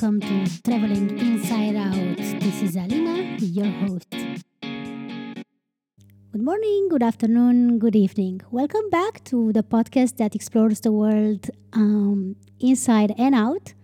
Welcome 0.00 0.20
to 0.20 0.62
Traveling 0.62 1.18
Inside 1.18 1.76
Out. 1.76 2.16
This 2.16 2.62
is 2.62 2.74
Alina, 2.74 3.36
your 3.38 3.66
host. 3.66 4.08
Good 6.32 6.42
morning, 6.42 6.88
good 6.88 7.02
afternoon, 7.02 7.78
good 7.78 7.94
evening. 7.94 8.40
Welcome 8.50 8.88
back 8.88 9.22
to 9.24 9.52
the 9.52 9.62
podcast 9.62 10.16
that 10.16 10.34
explores 10.34 10.80
the 10.80 10.90
world 10.90 11.50
um, 11.74 12.36
inside 12.60 13.12
and 13.18 13.34
out. 13.34 13.74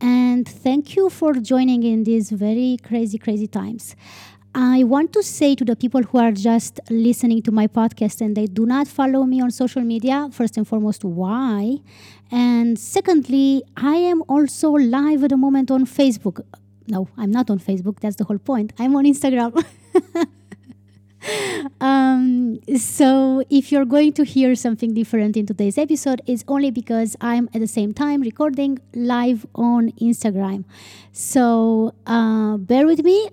And 0.00 0.48
thank 0.48 0.96
you 0.96 1.10
for 1.10 1.34
joining 1.34 1.82
in 1.82 2.04
these 2.04 2.30
very 2.30 2.78
crazy, 2.82 3.18
crazy 3.18 3.46
times. 3.46 3.94
I 4.54 4.84
want 4.84 5.12
to 5.12 5.22
say 5.22 5.54
to 5.54 5.64
the 5.64 5.76
people 5.76 6.02
who 6.02 6.18
are 6.18 6.32
just 6.32 6.80
listening 6.90 7.42
to 7.42 7.52
my 7.52 7.66
podcast 7.66 8.20
and 8.20 8.36
they 8.36 8.46
do 8.46 8.66
not 8.66 8.88
follow 8.88 9.24
me 9.24 9.40
on 9.40 9.50
social 9.50 9.82
media, 9.82 10.28
first 10.32 10.56
and 10.56 10.66
foremost, 10.66 11.04
why? 11.04 11.78
And 12.30 12.78
secondly, 12.78 13.62
I 13.76 13.96
am 13.96 14.22
also 14.28 14.70
live 14.70 15.24
at 15.24 15.30
the 15.30 15.36
moment 15.36 15.70
on 15.70 15.84
Facebook. 15.84 16.40
No, 16.86 17.08
I'm 17.16 17.30
not 17.30 17.50
on 17.50 17.58
Facebook. 17.58 18.00
That's 18.00 18.16
the 18.16 18.24
whole 18.24 18.38
point. 18.38 18.72
I'm 18.78 18.96
on 18.96 19.04
Instagram. 19.04 19.64
um, 21.80 22.58
so 22.76 23.44
if 23.50 23.70
you're 23.70 23.84
going 23.84 24.12
to 24.14 24.24
hear 24.24 24.54
something 24.54 24.94
different 24.94 25.36
in 25.36 25.46
today's 25.46 25.76
episode, 25.76 26.22
it's 26.26 26.44
only 26.48 26.70
because 26.70 27.16
I'm 27.20 27.48
at 27.54 27.60
the 27.60 27.66
same 27.66 27.92
time 27.92 28.22
recording 28.22 28.78
live 28.94 29.46
on 29.54 29.92
Instagram. 30.00 30.64
So 31.12 31.94
uh, 32.06 32.56
bear 32.56 32.86
with 32.86 33.04
me 33.04 33.28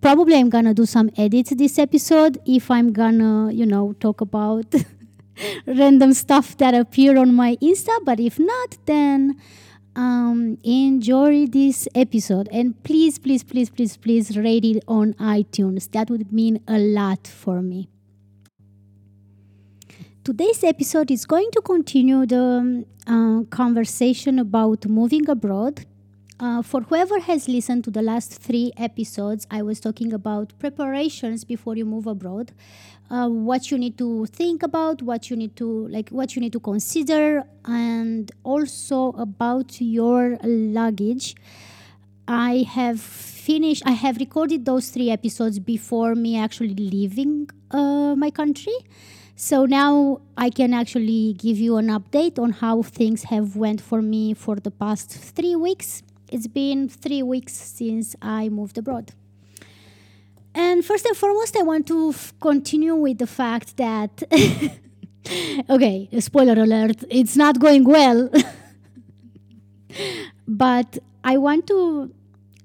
probably 0.00 0.36
I'm 0.36 0.50
gonna 0.50 0.74
do 0.74 0.86
some 0.86 1.10
edits 1.16 1.50
this 1.50 1.78
episode 1.78 2.38
if 2.46 2.70
I'm 2.70 2.92
gonna, 2.92 3.52
you 3.52 3.66
know, 3.66 3.94
talk 3.94 4.20
about 4.20 4.74
random 5.66 6.12
stuff 6.12 6.56
that 6.58 6.74
appear 6.74 7.18
on 7.18 7.34
my 7.34 7.56
Insta. 7.62 7.96
But 8.04 8.20
if 8.20 8.38
not, 8.38 8.76
then 8.86 9.36
um, 9.96 10.58
enjoy 10.62 11.46
this 11.46 11.88
episode 11.94 12.48
and 12.52 12.82
please, 12.82 13.18
please, 13.18 13.42
please, 13.42 13.70
please, 13.70 13.96
please 13.96 14.36
rate 14.36 14.64
it 14.64 14.82
on 14.88 15.14
iTunes. 15.14 15.90
That 15.90 16.10
would 16.10 16.32
mean 16.32 16.60
a 16.66 16.78
lot 16.78 17.26
for 17.26 17.60
me. 17.62 17.88
Today's 20.22 20.62
episode 20.62 21.10
is 21.10 21.24
going 21.24 21.50
to 21.52 21.62
continue 21.62 22.26
the 22.26 22.40
um, 22.40 22.84
uh, 23.06 23.42
conversation 23.48 24.38
about 24.38 24.86
moving 24.86 25.28
abroad 25.28 25.86
uh, 26.40 26.62
for 26.62 26.80
whoever 26.80 27.20
has 27.20 27.48
listened 27.48 27.84
to 27.84 27.90
the 27.90 28.02
last 28.02 28.32
three 28.32 28.72
episodes, 28.76 29.46
I 29.50 29.62
was 29.62 29.78
talking 29.78 30.12
about 30.12 30.58
preparations 30.58 31.44
before 31.44 31.76
you 31.76 31.84
move 31.84 32.06
abroad, 32.06 32.52
uh, 33.10 33.28
what 33.28 33.70
you 33.70 33.76
need 33.76 33.98
to 33.98 34.26
think 34.26 34.62
about, 34.62 35.02
what 35.02 35.28
you 35.28 35.36
need 35.36 35.54
to 35.56 35.86
like, 35.88 36.08
what 36.08 36.34
you 36.34 36.40
need 36.40 36.52
to 36.54 36.60
consider, 36.60 37.44
and 37.66 38.32
also 38.42 39.12
about 39.12 39.80
your 39.80 40.38
luggage. 40.42 41.36
I 42.26 42.64
have 42.68 43.00
finished. 43.00 43.82
I 43.84 43.92
have 43.92 44.16
recorded 44.16 44.64
those 44.64 44.88
three 44.88 45.10
episodes 45.10 45.58
before 45.58 46.14
me 46.14 46.38
actually 46.38 46.74
leaving 46.74 47.50
uh, 47.70 48.14
my 48.16 48.30
country. 48.30 48.76
So 49.36 49.64
now 49.64 50.20
I 50.36 50.50
can 50.50 50.72
actually 50.74 51.34
give 51.34 51.58
you 51.58 51.76
an 51.78 51.88
update 51.88 52.38
on 52.38 52.52
how 52.52 52.82
things 52.82 53.24
have 53.24 53.56
went 53.56 53.80
for 53.80 54.00
me 54.00 54.34
for 54.34 54.56
the 54.56 54.70
past 54.70 55.10
three 55.10 55.56
weeks 55.56 56.02
it's 56.30 56.46
been 56.46 56.88
three 56.88 57.22
weeks 57.22 57.52
since 57.52 58.16
I 58.22 58.48
moved 58.48 58.78
abroad. 58.78 59.12
And 60.54 60.84
first 60.84 61.04
and 61.06 61.16
foremost, 61.16 61.56
I 61.56 61.62
want 61.62 61.86
to 61.88 62.10
f- 62.10 62.32
continue 62.40 62.94
with 62.94 63.18
the 63.18 63.26
fact 63.26 63.76
that, 63.76 64.22
okay, 65.70 66.08
spoiler 66.18 66.60
alert, 66.60 67.04
it's 67.08 67.36
not 67.36 67.60
going 67.60 67.84
well. 67.84 68.30
but 70.48 70.98
I 71.22 71.36
want 71.36 71.66
to 71.68 72.12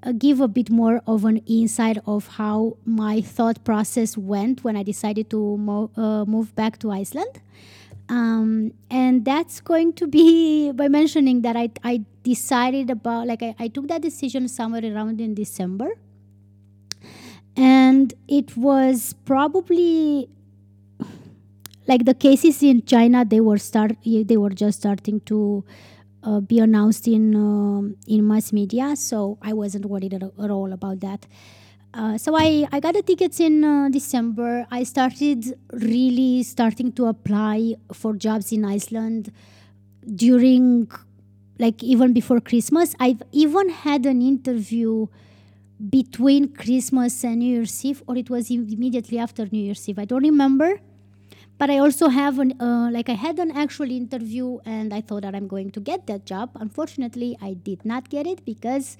uh, 0.03 0.13
give 0.13 0.41
a 0.41 0.47
bit 0.47 0.69
more 0.69 1.01
of 1.05 1.25
an 1.25 1.37
insight 1.45 1.97
of 2.07 2.27
how 2.27 2.77
my 2.85 3.21
thought 3.21 3.63
process 3.63 4.17
went 4.17 4.63
when 4.63 4.75
I 4.75 4.83
decided 4.83 5.29
to 5.31 5.57
mo- 5.57 5.91
uh, 5.95 6.25
move 6.25 6.55
back 6.55 6.79
to 6.79 6.91
Iceland. 6.91 7.41
Um, 8.09 8.73
and 8.89 9.25
that's 9.25 9.61
going 9.61 9.93
to 9.93 10.07
be 10.07 10.71
by 10.75 10.87
mentioning 10.87 11.41
that 11.41 11.55
I, 11.55 11.69
I 11.83 12.03
decided 12.25 12.89
about, 12.89 13.27
like, 13.27 13.43
I, 13.49 13.55
I 13.65 13.67
took 13.69 13.87
that 13.87 14.01
decision 14.01 14.47
somewhere 14.47 14.83
around 14.83 15.21
in 15.21 15.33
December. 15.33 15.89
And 17.55 18.13
it 18.27 18.57
was 18.57 19.13
probably 19.31 20.27
like 21.87 22.03
the 22.05 22.15
cases 22.27 22.61
in 22.63 22.83
China, 22.93 23.23
they 23.23 23.39
were 23.39 23.59
start, 23.59 23.95
they 24.03 24.37
were 24.37 24.55
just 24.63 24.79
starting 24.79 25.19
to 25.31 25.63
uh, 26.23 26.39
be 26.51 26.57
announced 26.59 27.07
in 27.07 27.35
uh, 27.35 27.81
in 28.07 28.27
mass 28.27 28.51
media. 28.51 28.95
So 28.95 29.37
I 29.41 29.53
wasn't 29.53 29.85
worried 29.85 30.13
at, 30.15 30.23
at 30.23 30.51
all 30.57 30.73
about 30.73 30.99
that. 31.01 31.27
Uh, 31.93 32.17
so 32.17 32.35
I, 32.35 32.67
I 32.73 32.81
got 32.81 32.93
the 32.93 33.01
tickets 33.01 33.39
in 33.39 33.63
uh, 33.63 33.87
December. 33.89 34.67
I 34.69 34.83
started 34.83 35.57
really 35.71 36.43
starting 36.43 36.91
to 36.93 37.05
apply 37.05 37.75
for 37.93 38.15
jobs 38.15 38.51
in 38.51 38.65
Iceland 38.65 39.31
during, 40.23 40.89
like, 41.59 41.81
even 41.83 42.13
before 42.13 42.39
Christmas. 42.39 42.95
I've 42.99 43.21
even 43.31 43.69
had 43.69 44.05
an 44.05 44.21
interview 44.21 45.07
between 45.89 46.53
Christmas 46.53 47.23
and 47.23 47.39
New 47.39 47.53
Year's 47.55 47.83
Eve, 47.83 48.03
or 48.07 48.17
it 48.17 48.29
was 48.29 48.49
immediately 48.49 49.17
after 49.17 49.47
New 49.51 49.59
Year's 49.59 49.87
Eve. 49.87 49.99
I 49.99 50.05
don't 50.05 50.23
remember. 50.23 50.79
But 51.57 51.69
I 51.69 51.77
also 51.77 52.09
have 52.09 52.39
an, 52.39 52.59
uh, 52.61 52.89
like, 52.91 53.07
I 53.07 53.13
had 53.13 53.39
an 53.39 53.51
actual 53.51 53.89
interview 53.89 54.59
and 54.65 54.93
I 54.93 54.99
thought 54.99 55.21
that 55.21 55.33
I'm 55.33 55.47
going 55.47 55.71
to 55.71 55.79
get 55.79 56.05
that 56.07 56.25
job. 56.25 56.49
Unfortunately, 56.55 57.37
I 57.41 57.53
did 57.53 57.85
not 57.85 58.09
get 58.09 58.27
it 58.27 58.43
because 58.43 58.97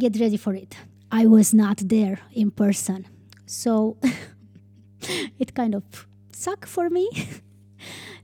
get 0.00 0.18
ready 0.18 0.36
for 0.36 0.54
it. 0.54 0.76
I 1.12 1.26
was 1.26 1.54
not 1.54 1.78
there 1.78 2.18
in 2.32 2.50
person. 2.50 3.06
So 3.46 3.98
it 5.38 5.54
kind 5.54 5.76
of 5.76 5.84
sucked 6.32 6.68
for 6.68 6.90
me. 6.90 7.08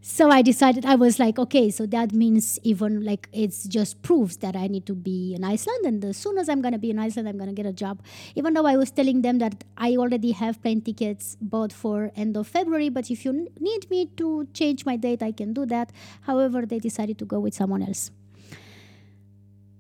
so 0.01 0.31
I 0.31 0.43
decided, 0.43 0.85
I 0.85 0.97
was 0.97 1.19
like, 1.19 1.39
okay, 1.39 1.71
so 1.71 1.87
that 1.87 2.13
means 2.13 2.59
even 2.63 3.05
like 3.05 3.29
it's 3.33 3.65
just 3.65 4.03
proves 4.03 4.37
that 4.39 4.55
I 4.55 4.67
need 4.67 4.87
to 4.87 4.95
be 4.95 5.35
in 5.35 5.45
Iceland. 5.45 5.85
And 5.87 6.05
as 6.05 6.17
soon 6.17 6.39
as 6.39 6.49
I'm 6.49 6.63
to 6.63 6.79
be 6.79 6.91
in 6.91 6.99
Iceland, 6.99 7.29
I'm 7.29 7.39
to 7.39 7.53
get 7.53 7.67
a 7.67 7.73
job. 7.73 8.03
Even 8.35 8.55
though 8.55 8.67
I 8.67 8.77
was 8.77 8.91
telling 8.91 9.23
them 9.23 9.39
that 9.39 9.65
I 9.77 9.97
already 9.97 10.33
have 10.33 10.61
plane 10.63 10.81
tickets 10.81 11.37
bought 11.41 11.73
for 11.73 12.13
end 12.17 12.37
of 12.37 12.47
February, 12.47 12.89
but 12.89 13.11
if 13.11 13.25
you 13.25 13.49
need 13.61 13.91
me 13.91 14.07
to 14.17 14.47
change 14.53 14.85
my 14.85 14.97
date, 14.97 15.23
I 15.23 15.33
can 15.33 15.53
do 15.53 15.67
that. 15.67 15.91
However, 16.23 16.67
they 16.67 16.79
decided 16.79 17.19
to 17.19 17.25
go 17.25 17.41
with 17.41 17.55
someone 17.55 17.83
else. 17.83 18.11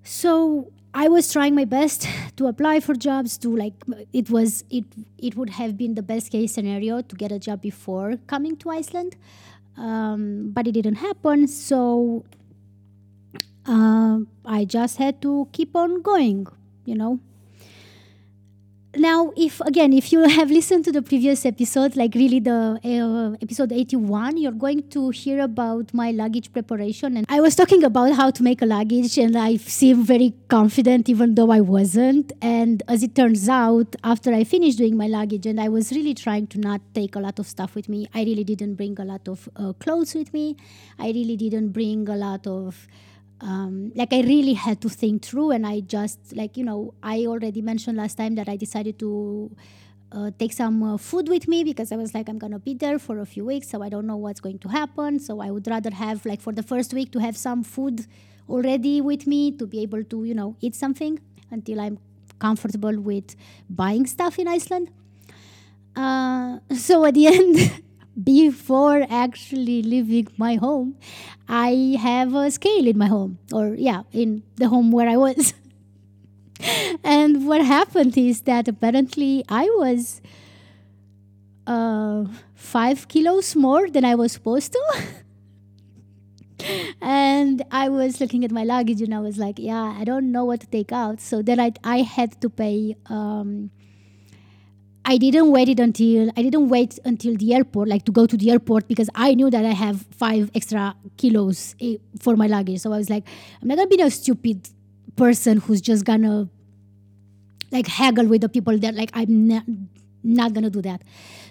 So 0.02 0.70
I 0.96 1.08
was 1.08 1.32
trying 1.32 1.56
my 1.56 1.64
best 1.64 2.06
to 2.36 2.46
apply 2.46 2.78
for 2.78 2.94
jobs 2.94 3.36
to 3.38 3.54
like 3.54 3.74
it 4.12 4.30
was 4.30 4.62
it 4.70 4.84
it 5.18 5.36
would 5.36 5.50
have 5.50 5.76
been 5.76 5.96
the 5.96 6.02
best 6.02 6.30
case 6.30 6.52
scenario 6.52 7.00
to 7.00 7.16
get 7.16 7.32
a 7.32 7.38
job 7.40 7.60
before 7.60 8.18
coming 8.28 8.56
to 8.58 8.70
Iceland, 8.70 9.16
um, 9.76 10.50
but 10.52 10.66
it 10.66 10.72
didn't 10.72 10.96
happen. 10.96 11.46
So 11.48 12.24
uh, 13.66 14.18
I 14.44 14.64
just 14.64 14.96
had 14.98 15.22
to 15.22 15.48
keep 15.52 15.74
on 15.76 16.02
going, 16.02 16.46
you 16.84 16.94
know 16.94 17.20
now 18.96 19.32
if 19.36 19.60
again 19.60 19.92
if 19.92 20.12
you 20.12 20.20
have 20.28 20.50
listened 20.50 20.84
to 20.84 20.92
the 20.92 21.02
previous 21.02 21.44
episode 21.46 21.96
like 21.96 22.14
really 22.14 22.40
the 22.40 22.78
uh, 22.84 23.36
episode 23.42 23.72
81 23.72 24.36
you're 24.36 24.52
going 24.52 24.88
to 24.90 25.10
hear 25.10 25.40
about 25.40 25.92
my 25.92 26.10
luggage 26.10 26.52
preparation. 26.52 27.16
And 27.16 27.26
i 27.28 27.40
was 27.40 27.54
talking 27.54 27.84
about 27.84 28.12
how 28.12 28.30
to 28.30 28.42
make 28.42 28.62
a 28.62 28.66
luggage 28.66 29.18
and 29.18 29.36
i 29.36 29.56
seemed 29.56 30.06
very 30.06 30.34
confident 30.48 31.08
even 31.08 31.34
though 31.34 31.50
i 31.50 31.60
wasn't. 31.60 32.32
And 32.42 32.82
as 32.88 33.02
it 33.02 33.14
turns 33.14 33.48
out 33.48 33.96
after 34.04 34.32
i 34.32 34.44
finished 34.44 34.78
doing 34.78 34.96
my 34.96 35.06
luggage 35.06 35.46
and 35.46 35.60
i 35.60 35.68
was 35.68 35.92
really 35.92 36.14
trying 36.14 36.46
to 36.48 36.58
not 36.58 36.80
take 36.94 37.16
a 37.16 37.20
lot 37.20 37.38
of 37.38 37.46
stuff 37.46 37.74
with 37.74 37.88
me 37.88 38.06
i 38.14 38.22
really 38.22 38.44
didn't 38.44 38.74
bring 38.74 38.98
a 39.00 39.04
lot 39.04 39.26
of 39.28 39.48
uh, 39.56 39.72
clothes 39.74 40.14
with 40.14 40.32
me. 40.32 40.56
I 40.98 41.08
really 41.08 41.36
didn't 41.36 41.70
bring 41.70 42.08
a 42.08 42.16
lot 42.16 42.46
of 42.46 42.86
um, 43.44 43.92
like 43.94 44.12
I 44.12 44.22
really 44.22 44.54
had 44.54 44.80
to 44.80 44.88
think 44.88 45.22
through, 45.22 45.50
and 45.50 45.66
I 45.66 45.80
just 45.80 46.34
like 46.34 46.56
you 46.56 46.64
know 46.64 46.94
I 47.02 47.26
already 47.26 47.60
mentioned 47.60 47.98
last 47.98 48.16
time 48.16 48.34
that 48.36 48.48
I 48.48 48.56
decided 48.56 48.98
to 49.00 49.54
uh, 50.12 50.30
take 50.38 50.52
some 50.54 50.82
uh, 50.82 50.96
food 50.96 51.28
with 51.28 51.46
me 51.46 51.62
because 51.62 51.92
I 51.92 51.96
was 51.96 52.14
like 52.14 52.28
I'm 52.28 52.38
gonna 52.38 52.58
be 52.58 52.72
there 52.72 52.98
for 52.98 53.18
a 53.18 53.26
few 53.26 53.44
weeks, 53.44 53.68
so 53.68 53.82
I 53.82 53.90
don't 53.90 54.06
know 54.06 54.16
what's 54.16 54.40
going 54.40 54.58
to 54.60 54.68
happen. 54.68 55.18
So 55.18 55.40
I 55.40 55.50
would 55.50 55.66
rather 55.66 55.90
have 55.90 56.24
like 56.24 56.40
for 56.40 56.52
the 56.52 56.62
first 56.62 56.94
week 56.94 57.12
to 57.12 57.18
have 57.18 57.36
some 57.36 57.62
food 57.62 58.06
already 58.48 59.00
with 59.02 59.26
me 59.26 59.52
to 59.52 59.66
be 59.66 59.82
able 59.82 60.04
to 60.04 60.24
you 60.24 60.34
know 60.34 60.56
eat 60.60 60.74
something 60.74 61.20
until 61.50 61.80
I'm 61.80 61.98
comfortable 62.38 62.98
with 62.98 63.36
buying 63.68 64.06
stuff 64.06 64.38
in 64.38 64.48
Iceland. 64.48 64.90
Uh, 65.94 66.60
so 66.74 67.04
at 67.04 67.14
the 67.14 67.26
end. 67.26 67.82
Before 68.22 69.06
actually 69.10 69.82
leaving 69.82 70.28
my 70.36 70.54
home, 70.56 70.96
I 71.48 71.96
have 72.00 72.34
a 72.34 72.50
scale 72.50 72.86
in 72.86 72.98
my 72.98 73.06
home, 73.06 73.38
or 73.52 73.74
yeah, 73.74 74.02
in 74.12 74.42
the 74.56 74.68
home 74.68 74.92
where 74.92 75.08
I 75.08 75.16
was. 75.16 75.54
and 77.04 77.46
what 77.46 77.64
happened 77.64 78.16
is 78.16 78.42
that 78.42 78.68
apparently 78.68 79.44
I 79.48 79.64
was 79.76 80.20
uh, 81.66 82.24
five 82.54 83.08
kilos 83.08 83.56
more 83.56 83.88
than 83.88 84.04
I 84.04 84.14
was 84.14 84.32
supposed 84.32 84.72
to. 84.72 85.04
and 87.00 87.64
I 87.70 87.88
was 87.88 88.20
looking 88.20 88.44
at 88.44 88.50
my 88.50 88.64
luggage 88.64 89.02
and 89.02 89.14
I 89.14 89.20
was 89.20 89.38
like, 89.38 89.58
yeah, 89.58 89.96
I 89.98 90.04
don't 90.04 90.30
know 90.30 90.44
what 90.44 90.60
to 90.60 90.66
take 90.66 90.92
out. 90.92 91.20
So 91.20 91.42
then 91.42 91.58
I, 91.58 91.72
I 91.82 92.02
had 92.02 92.40
to 92.42 92.48
pay. 92.48 92.96
Um, 93.06 93.70
I 95.06 95.18
didn't 95.18 95.50
wait 95.50 95.68
it 95.68 95.80
until 95.80 96.30
I 96.36 96.42
didn't 96.42 96.68
wait 96.68 96.98
until 97.04 97.36
the 97.36 97.54
airport, 97.54 97.88
like 97.88 98.04
to 98.06 98.12
go 98.12 98.26
to 98.26 98.36
the 98.36 98.50
airport, 98.50 98.88
because 98.88 99.10
I 99.14 99.34
knew 99.34 99.50
that 99.50 99.64
I 99.64 99.72
have 99.72 100.02
five 100.10 100.50
extra 100.54 100.96
kilos 101.18 101.74
eh, 101.80 101.96
for 102.20 102.36
my 102.36 102.46
luggage. 102.46 102.80
So 102.80 102.92
I 102.92 102.98
was 102.98 103.10
like, 103.10 103.26
I'm 103.60 103.68
not 103.68 103.76
gonna 103.76 103.88
be 103.88 104.00
a 104.00 104.10
stupid 104.10 104.68
person 105.16 105.58
who's 105.58 105.80
just 105.80 106.04
gonna 106.04 106.48
like 107.70 107.86
haggle 107.86 108.26
with 108.26 108.40
the 108.40 108.48
people 108.48 108.78
that 108.78 108.94
like 108.94 109.10
I'm 109.12 109.48
not 109.48 109.64
not 110.22 110.54
gonna 110.54 110.70
do 110.70 110.80
that. 110.82 111.02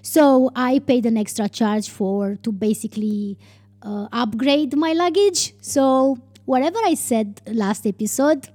So 0.02 0.52
I 0.56 0.80
paid 0.80 1.06
an 1.06 1.18
extra 1.18 1.48
charge 1.48 1.90
for 1.90 2.36
to 2.44 2.52
basically 2.52 3.38
uh, 3.84 4.08
upgrade 4.12 4.76
my 4.76 4.94
luggage. 4.94 5.54
So 5.62 6.18
whatever 6.46 6.80
I 6.84 6.96
said 6.96 7.42
last 7.46 7.86
episode, 7.86 8.50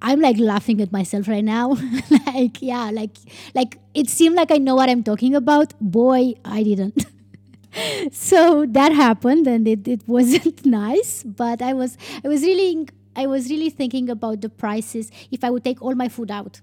I'm 0.00 0.20
like 0.20 0.38
laughing 0.38 0.80
at 0.80 0.92
myself 0.92 1.28
right 1.28 1.44
now. 1.44 1.76
like, 2.26 2.62
yeah, 2.62 2.90
like 2.90 3.16
like 3.54 3.78
it 3.94 4.08
seemed 4.08 4.36
like 4.36 4.50
I 4.50 4.58
know 4.58 4.74
what 4.76 4.88
I'm 4.88 5.02
talking 5.02 5.34
about. 5.34 5.74
Boy, 5.80 6.34
I 6.44 6.62
didn't. 6.62 7.06
so 8.12 8.64
that 8.66 8.92
happened 8.92 9.46
and 9.46 9.66
it, 9.66 9.86
it 9.88 10.06
wasn't 10.06 10.64
nice, 10.66 11.22
but 11.24 11.62
I 11.62 11.72
was 11.72 11.96
I 12.24 12.28
was 12.28 12.42
really 12.42 12.88
I 13.16 13.26
was 13.26 13.50
really 13.50 13.70
thinking 13.70 14.08
about 14.08 14.40
the 14.40 14.48
prices 14.48 15.10
if 15.30 15.42
I 15.42 15.50
would 15.50 15.64
take 15.64 15.82
all 15.82 15.94
my 15.94 16.08
food 16.08 16.30
out. 16.30 16.60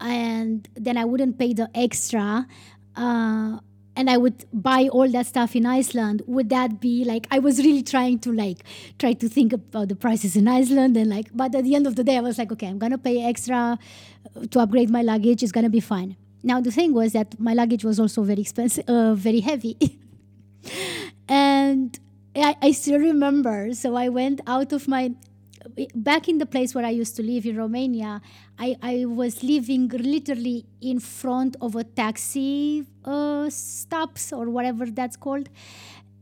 And 0.00 0.68
then 0.74 0.96
I 0.96 1.04
wouldn't 1.04 1.38
pay 1.38 1.52
the 1.52 1.68
extra. 1.74 2.46
Uh, 2.94 3.58
and 3.98 4.08
I 4.08 4.16
would 4.16 4.44
buy 4.52 4.88
all 4.92 5.08
that 5.10 5.26
stuff 5.26 5.56
in 5.56 5.66
Iceland, 5.66 6.22
would 6.26 6.48
that 6.50 6.80
be 6.80 7.04
like 7.04 7.26
I 7.32 7.40
was 7.40 7.58
really 7.58 7.82
trying 7.82 8.20
to 8.20 8.32
like 8.32 8.62
try 8.98 9.12
to 9.12 9.28
think 9.28 9.52
about 9.52 9.88
the 9.88 9.96
prices 9.96 10.36
in 10.36 10.46
Iceland 10.46 10.96
and 10.96 11.10
like 11.10 11.30
but 11.34 11.52
at 11.54 11.64
the 11.64 11.74
end 11.74 11.86
of 11.88 11.96
the 11.96 12.04
day 12.04 12.16
I 12.16 12.20
was 12.20 12.38
like, 12.38 12.52
okay, 12.52 12.68
I'm 12.68 12.78
gonna 12.78 12.96
pay 12.96 13.24
extra 13.24 13.76
to 14.50 14.60
upgrade 14.60 14.88
my 14.88 15.02
luggage, 15.02 15.42
it's 15.42 15.50
gonna 15.50 15.68
be 15.68 15.80
fine. 15.80 16.16
Now 16.44 16.60
the 16.60 16.70
thing 16.70 16.94
was 16.94 17.12
that 17.12 17.38
my 17.40 17.54
luggage 17.54 17.84
was 17.84 17.98
also 17.98 18.22
very 18.22 18.40
expensive 18.40 18.88
uh, 18.88 19.14
very 19.14 19.40
heavy. 19.40 19.76
and 21.28 21.98
I, 22.36 22.56
I 22.62 22.70
still 22.70 23.00
remember. 23.00 23.74
So 23.74 23.96
I 23.96 24.08
went 24.10 24.40
out 24.46 24.72
of 24.72 24.86
my 24.86 25.12
back 25.94 26.28
in 26.28 26.38
the 26.38 26.46
place 26.46 26.74
where 26.74 26.84
I 26.84 26.90
used 26.90 27.16
to 27.16 27.22
live 27.22 27.46
in 27.46 27.56
Romania, 27.56 28.20
I, 28.58 28.76
I 28.82 29.04
was 29.04 29.42
living 29.42 29.88
literally 29.88 30.66
in 30.80 31.00
front 31.00 31.56
of 31.60 31.76
a 31.76 31.84
taxi 31.84 32.84
uh, 33.04 33.48
stops 33.50 34.32
or 34.32 34.48
whatever 34.50 34.86
that's 34.86 35.16
called. 35.16 35.48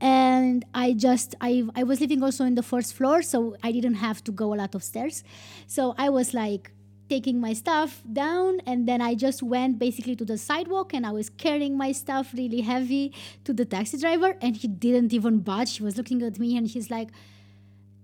And 0.01 0.65
I 0.75 0.93
just, 0.93 1.35
I, 1.41 1.65
I 1.75 1.83
was 1.85 2.01
living 2.01 2.23
also 2.23 2.45
in 2.45 2.55
the 2.55 2.63
first 2.63 2.93
floor, 2.95 3.23
so 3.23 3.57
I 3.63 3.73
didn't 3.73 3.95
have 3.95 4.23
to 4.25 4.33
go 4.33 4.53
a 4.53 4.57
lot 4.57 4.75
of 4.75 4.83
stairs. 4.83 5.25
So 5.67 5.95
I 5.97 6.11
was 6.11 6.35
like 6.35 6.73
taking 7.09 7.41
my 7.41 7.53
stuff 7.53 8.03
down 8.13 8.61
and 8.67 8.89
then 8.89 9.01
I 9.01 9.15
just 9.15 9.43
went 9.43 9.79
basically 9.79 10.17
to 10.17 10.25
the 10.25 10.37
sidewalk 10.37 10.93
and 10.93 11.07
I 11.07 11.13
was 11.13 11.31
carrying 11.31 11.77
my 11.77 11.93
stuff 11.93 12.33
really 12.35 12.63
heavy 12.63 13.15
to 13.45 13.53
the 13.53 13.65
taxi 13.65 13.99
driver 13.99 14.37
and 14.41 14.57
he 14.57 14.69
didn't 14.69 15.13
even 15.13 15.39
budge. 15.39 15.77
He 15.77 15.83
was 15.85 15.97
looking 15.97 16.23
at 16.23 16.39
me 16.39 16.57
and 16.57 16.67
he's 16.67 16.91
like, 16.91 17.11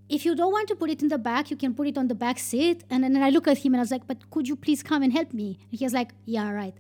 if 0.09 0.25
you 0.25 0.35
don't 0.35 0.53
want 0.53 0.69
to 0.69 0.77
put 0.77 0.91
it 0.91 1.03
in 1.03 1.09
the 1.09 1.19
back, 1.19 1.51
you 1.51 1.57
can 1.57 1.75
put 1.75 1.87
it 1.87 1.97
on 1.97 2.09
the 2.09 2.15
back 2.15 2.39
seat. 2.39 2.85
And 2.91 3.03
then 3.05 3.17
I 3.23 3.31
look 3.31 3.49
at 3.49 3.59
him 3.59 3.75
and 3.75 3.81
I 3.81 3.83
was 3.83 3.91
like, 3.91 4.07
but 4.07 4.31
could 4.31 4.47
you 4.47 4.57
please 4.57 4.83
come 4.83 5.03
and 5.03 5.13
help 5.13 5.33
me? 5.33 5.59
And 5.71 5.79
he 5.79 5.85
was 5.85 5.95
like, 5.95 6.11
yeah, 6.25 6.51
right. 6.51 6.75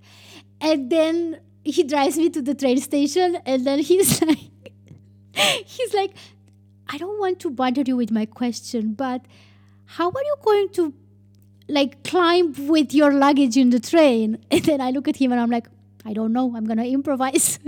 And 0.60 0.90
then 0.90 1.40
he 1.64 1.82
drives 1.92 2.16
me 2.16 2.30
to 2.30 2.42
the 2.42 2.54
train 2.54 2.78
station 2.80 3.38
and 3.46 3.66
then 3.66 3.78
he's 3.78 4.20
like, 4.26 4.38
he's 5.66 5.94
like, 5.94 6.14
I 6.88 6.98
don't 6.98 7.18
want 7.18 7.40
to 7.40 7.50
bother 7.50 7.82
you 7.86 7.96
with 7.96 8.10
my 8.10 8.26
question, 8.26 8.92
but 8.92 9.24
how 9.86 10.08
are 10.08 10.22
you 10.22 10.36
going 10.42 10.68
to 10.70 10.94
like 11.68 12.02
climb 12.04 12.52
with 12.68 12.92
your 12.92 13.12
luggage 13.12 13.56
in 13.56 13.70
the 13.70 13.80
train? 13.80 14.44
And 14.50 14.64
then 14.64 14.80
I 14.80 14.90
look 14.90 15.08
at 15.08 15.16
him 15.16 15.32
and 15.32 15.40
I'm 15.40 15.50
like, 15.50 15.68
I 16.04 16.12
don't 16.12 16.32
know. 16.32 16.54
I'm 16.56 16.66
to 16.66 16.84
improvise. 16.84 17.58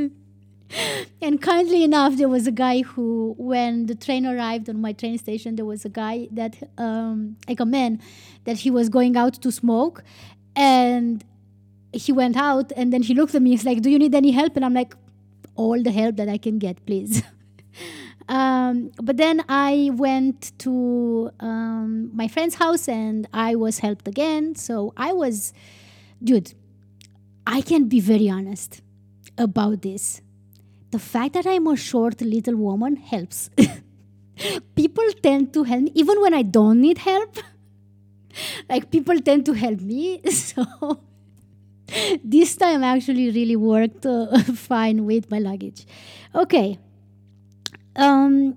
And 1.23 1.41
kindly 1.41 1.85
enough, 1.85 2.17
there 2.17 2.29
was 2.29 2.47
a 2.47 2.53
guy 2.53 2.83
who, 2.83 3.35
when 3.39 3.87
the 3.87 3.95
train 3.95 4.27
arrived 4.27 4.69
on 4.69 4.81
my 4.81 4.93
train 4.93 5.19
station, 5.19 5.57
there 5.57 5.65
was 5.65 5.85
a 5.85 5.89
guy 5.89 6.29
that, 6.33 6.57
um, 6.79 7.37
like 7.49 7.61
a 7.61 7.67
man, 7.67 8.01
that 8.45 8.59
he 8.59 8.71
was 8.71 8.89
going 8.89 9.17
out 9.17 9.35
to 9.35 9.53
smoke, 9.53 10.03
and 10.57 11.25
he 11.93 12.13
went 12.13 12.37
out, 12.37 12.73
and 12.77 12.93
then 12.93 13.03
he 13.03 13.15
looked 13.15 13.35
at 13.35 13.43
me. 13.43 13.51
He's 13.51 13.65
like, 13.65 13.83
"Do 13.83 13.91
you 13.91 13.99
need 13.99 14.15
any 14.15 14.33
help?" 14.33 14.57
And 14.57 14.65
I'm 14.65 14.75
like, 14.75 14.95
"All 15.55 15.81
the 15.83 15.93
help 15.93 16.17
that 16.17 16.29
I 16.29 16.39
can 16.39 16.59
get, 16.59 16.85
please." 16.87 17.23
um, 18.29 18.91
but 19.03 19.17
then 19.17 19.45
I 19.49 19.91
went 19.95 20.59
to 20.61 21.31
um, 21.41 22.11
my 22.15 22.29
friend's 22.29 22.57
house, 22.57 22.89
and 22.89 23.29
I 23.33 23.55
was 23.55 23.79
helped 23.79 24.09
again. 24.09 24.55
So 24.55 24.93
I 24.97 25.13
was, 25.13 25.53
dude. 26.23 26.55
I 27.47 27.61
can 27.61 27.89
be 27.89 28.01
very 28.01 28.31
honest 28.31 28.81
about 29.37 29.83
this 29.83 30.23
the 30.95 31.01
fact 31.01 31.35
that 31.35 31.47
I'm 31.47 31.67
a 31.67 31.77
short 31.77 32.21
little 32.21 32.57
woman 32.57 32.97
helps. 32.97 33.51
people 34.77 35.09
tend 35.23 35.53
to 35.55 35.65
help 35.65 35.83
me, 35.83 35.93
even 35.95 36.21
when 36.21 36.35
I 36.35 36.43
don't 36.43 36.81
need 36.81 36.99
help. 36.99 37.39
like 38.69 38.91
people 38.93 39.19
tend 39.21 39.45
to 39.47 39.55
help 39.65 39.81
me. 39.81 40.21
So 40.31 40.65
this 42.25 42.57
time 42.57 42.83
actually 42.83 43.27
really 43.31 43.57
worked 43.57 44.07
uh, 44.07 44.39
fine 44.69 45.05
with 45.05 45.31
my 45.31 45.39
luggage. 45.39 45.85
Okay. 46.35 46.79
Um, 47.97 48.57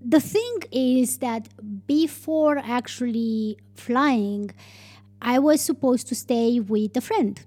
the 0.00 0.20
thing 0.20 0.56
is 0.72 1.18
that 1.18 1.48
before 1.86 2.56
actually 2.58 3.58
flying, 3.74 4.50
I 5.20 5.38
was 5.38 5.60
supposed 5.60 6.08
to 6.08 6.14
stay 6.14 6.58
with 6.58 6.96
a 6.96 7.02
friend. 7.02 7.38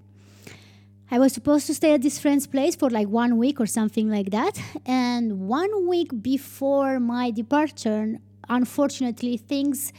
I 1.12 1.18
was 1.18 1.32
supposed 1.32 1.66
to 1.66 1.74
stay 1.74 1.92
at 1.94 2.02
this 2.02 2.20
friend's 2.20 2.46
place 2.46 2.76
for 2.76 2.88
like 2.88 3.08
one 3.08 3.36
week 3.36 3.60
or 3.60 3.66
something 3.66 4.08
like 4.08 4.30
that. 4.30 4.60
And 4.86 5.48
one 5.48 5.88
week 5.88 6.22
before 6.22 7.00
my 7.00 7.32
departure, 7.32 8.18
unfortunately, 8.48 9.36
things 9.36 9.92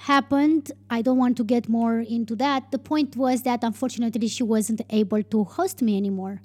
happened. 0.00 0.72
I 0.90 1.02
don't 1.02 1.18
want 1.18 1.36
to 1.36 1.44
get 1.44 1.68
more 1.68 2.00
into 2.00 2.34
that. 2.36 2.72
The 2.72 2.78
point 2.78 3.14
was 3.16 3.42
that 3.42 3.62
unfortunately, 3.62 4.26
she 4.26 4.42
wasn't 4.42 4.80
able 4.90 5.22
to 5.22 5.44
host 5.44 5.80
me 5.80 5.96
anymore, 5.96 6.40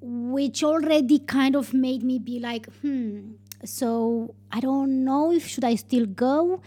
which 0.00 0.62
already 0.62 1.18
kind 1.18 1.56
of 1.56 1.74
made 1.74 2.04
me 2.04 2.20
be 2.20 2.38
like, 2.38 2.68
hmm. 2.82 3.32
So 3.64 4.36
I 4.52 4.60
don't 4.60 5.04
know 5.04 5.32
if 5.32 5.44
should 5.48 5.64
I 5.64 5.74
still 5.74 6.06
go. 6.06 6.62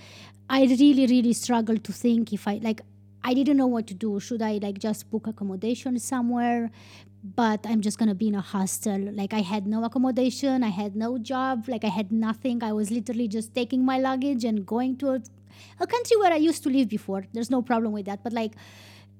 I 0.49 0.63
really, 0.63 1.07
really 1.07 1.31
struggled 1.31 1.85
to 1.85 1.93
think 1.93 2.33
if 2.33 2.45
I 2.45 2.59
like. 2.61 2.81
I 3.23 3.33
didn't 3.33 3.57
know 3.57 3.67
what 3.67 3.87
to 3.87 3.93
do. 3.93 4.19
Should 4.19 4.41
I 4.41 4.59
like 4.61 4.79
just 4.79 5.09
book 5.11 5.27
accommodation 5.27 5.99
somewhere? 5.99 6.71
But 7.23 7.65
I'm 7.67 7.81
just 7.81 7.99
gonna 7.99 8.15
be 8.15 8.27
in 8.29 8.35
a 8.35 8.41
hostel. 8.41 8.99
Like 9.13 9.33
I 9.33 9.41
had 9.41 9.67
no 9.67 9.83
accommodation, 9.83 10.63
I 10.63 10.69
had 10.69 10.95
no 10.95 11.17
job, 11.17 11.67
like 11.67 11.83
I 11.83 11.89
had 11.89 12.11
nothing. 12.11 12.63
I 12.63 12.73
was 12.73 12.89
literally 12.89 13.27
just 13.27 13.53
taking 13.53 13.85
my 13.85 13.99
luggage 13.99 14.43
and 14.43 14.65
going 14.65 14.97
to 14.97 15.11
a, 15.11 15.21
a 15.79 15.87
country 15.87 16.17
where 16.17 16.33
I 16.33 16.37
used 16.37 16.63
to 16.63 16.69
live 16.69 16.89
before. 16.89 17.25
There's 17.33 17.51
no 17.51 17.61
problem 17.61 17.93
with 17.93 18.05
that. 18.05 18.23
But 18.23 18.33
like 18.33 18.53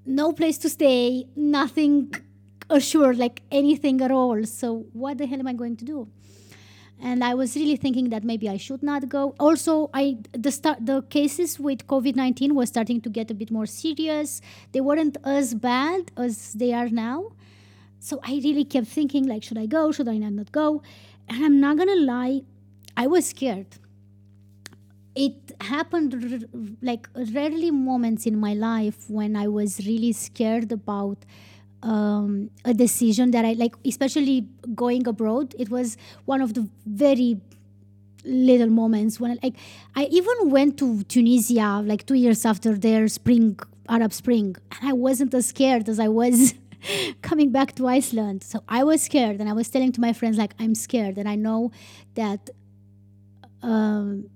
no 0.05 0.34
place 0.34 0.58
to 0.60 0.70
stay, 0.70 1.27
nothing 1.36 2.13
assured, 2.70 3.17
like 3.17 3.43
anything 3.51 4.01
at 4.01 4.12
all. 4.12 4.43
So 4.46 4.86
what 4.93 5.17
the 5.20 5.27
hell 5.27 5.39
am 5.39 5.48
I 5.48 5.53
going 5.53 5.77
to 5.77 5.86
do? 5.86 6.08
And 7.01 7.24
I 7.24 7.34
was 7.34 7.55
really 7.55 7.75
thinking 7.75 8.10
that 8.10 8.24
maybe 8.24 8.48
I 8.48 8.58
should 8.58 8.84
not 8.84 9.10
go. 9.10 9.36
Also, 9.39 9.89
I 9.93 10.17
the 10.31 10.51
start 10.51 10.86
the 10.86 11.01
cases 11.03 11.60
with 11.60 11.88
COVID 11.88 12.15
nineteen 12.15 12.55
were 12.55 12.65
starting 12.65 13.01
to 13.01 13.10
get 13.10 13.31
a 13.31 13.34
bit 13.34 13.51
more 13.51 13.65
serious. 13.65 14.41
They 14.72 14.81
weren't 14.81 15.17
as 15.24 15.53
bad 15.53 16.12
as 16.15 16.53
they 16.53 16.74
are 16.74 16.89
now, 16.89 17.31
so 18.00 18.20
I 18.24 18.41
really 18.43 18.65
kept 18.65 18.88
thinking 18.88 19.27
like, 19.27 19.43
should 19.43 19.58
I 19.58 19.65
go? 19.65 19.91
Should 19.91 20.08
I 20.08 20.17
not 20.17 20.51
go? 20.51 20.81
And 21.27 21.43
I'm 21.46 21.60
not 21.60 21.77
gonna 21.77 21.96
lie, 21.96 22.41
I 22.96 23.08
was 23.08 23.27
scared. 23.27 23.67
It 25.13 25.51
happened 25.60 26.77
like 26.81 27.10
rarely 27.34 27.70
moments 27.70 28.25
in 28.25 28.39
my 28.39 28.53
life 28.53 29.10
when 29.10 29.36
I 29.36 29.48
was 29.48 29.86
really 29.86 30.13
scared 30.13 30.72
about 30.72 31.25
um, 31.83 32.50
a 32.65 32.73
decision 32.73 33.31
that 33.31 33.45
I 33.45 33.53
like, 33.53 33.75
especially 33.85 34.47
going 34.75 35.07
abroad. 35.07 35.55
It 35.57 35.69
was 35.69 35.97
one 36.25 36.41
of 36.41 36.53
the 36.53 36.67
very 36.85 37.39
little 38.23 38.69
moments 38.69 39.19
when 39.19 39.39
like 39.41 39.55
I 39.95 40.03
even 40.05 40.51
went 40.51 40.77
to 40.77 41.01
Tunisia 41.03 41.81
like 41.83 42.05
two 42.05 42.13
years 42.13 42.45
after 42.45 42.77
their 42.77 43.07
spring 43.07 43.57
Arab 43.89 44.13
Spring, 44.13 44.55
and 44.71 44.89
I 44.89 44.93
wasn't 44.93 45.33
as 45.33 45.47
scared 45.47 45.89
as 45.89 46.00
I 46.00 46.07
was 46.07 46.53
coming 47.21 47.51
back 47.51 47.75
to 47.75 47.88
Iceland. 47.88 48.43
So 48.43 48.63
I 48.69 48.83
was 48.83 49.01
scared, 49.01 49.39
and 49.39 49.50
I 49.50 49.53
was 49.53 49.69
telling 49.69 49.91
to 49.93 50.01
my 50.01 50.13
friends 50.13 50.38
like 50.38 50.53
I'm 50.59 50.75
scared, 50.75 51.17
and 51.17 51.27
I 51.27 51.35
know 51.35 51.71
that. 52.15 52.50
Um, 53.61 54.29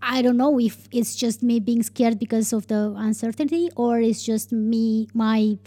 I 0.00 0.22
don't 0.22 0.36
know 0.36 0.60
if 0.60 0.88
it's 0.92 1.16
just 1.16 1.42
me 1.42 1.58
being 1.58 1.82
scared 1.82 2.20
because 2.20 2.52
of 2.52 2.68
the 2.68 2.94
uncertainty, 2.96 3.68
or 3.74 4.00
it's 4.00 4.22
just 4.22 4.52
me 4.52 5.08
my 5.12 5.58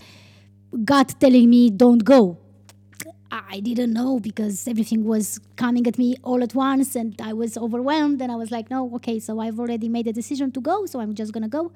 gut 0.86 1.16
telling 1.20 1.50
me 1.50 1.70
don't 1.70 2.04
go. 2.04 2.38
I 3.32 3.62
didn't 3.62 3.94
know 3.94 4.20
because 4.20 4.68
everything 4.68 5.06
was 5.06 5.40
coming 5.56 5.88
at 5.88 5.98
me 5.98 6.18
all 6.22 6.44
at 6.44 6.54
once 6.54 6.96
and 6.98 7.20
I 7.22 7.32
was 7.32 7.58
overwhelmed. 7.58 8.22
And 8.22 8.30
I 8.30 8.36
was 8.36 8.52
like, 8.52 8.70
no, 8.70 8.94
okay, 8.96 9.20
so 9.20 9.40
I've 9.40 9.58
already 9.58 9.88
made 9.88 10.08
a 10.08 10.14
decision 10.14 10.52
to 10.52 10.60
go, 10.60 10.86
so 10.86 11.00
I'm 11.00 11.14
just 11.14 11.32
gonna 11.32 11.48
go. 11.48 11.72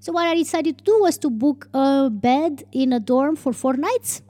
So, 0.00 0.12
what 0.12 0.26
I 0.26 0.34
decided 0.34 0.78
to 0.78 0.84
do 0.84 1.00
was 1.00 1.16
to 1.18 1.30
book 1.30 1.68
a 1.72 2.10
bed 2.10 2.64
in 2.72 2.92
a 2.92 3.00
dorm 3.00 3.36
for 3.36 3.52
four 3.52 3.74
nights, 3.74 4.22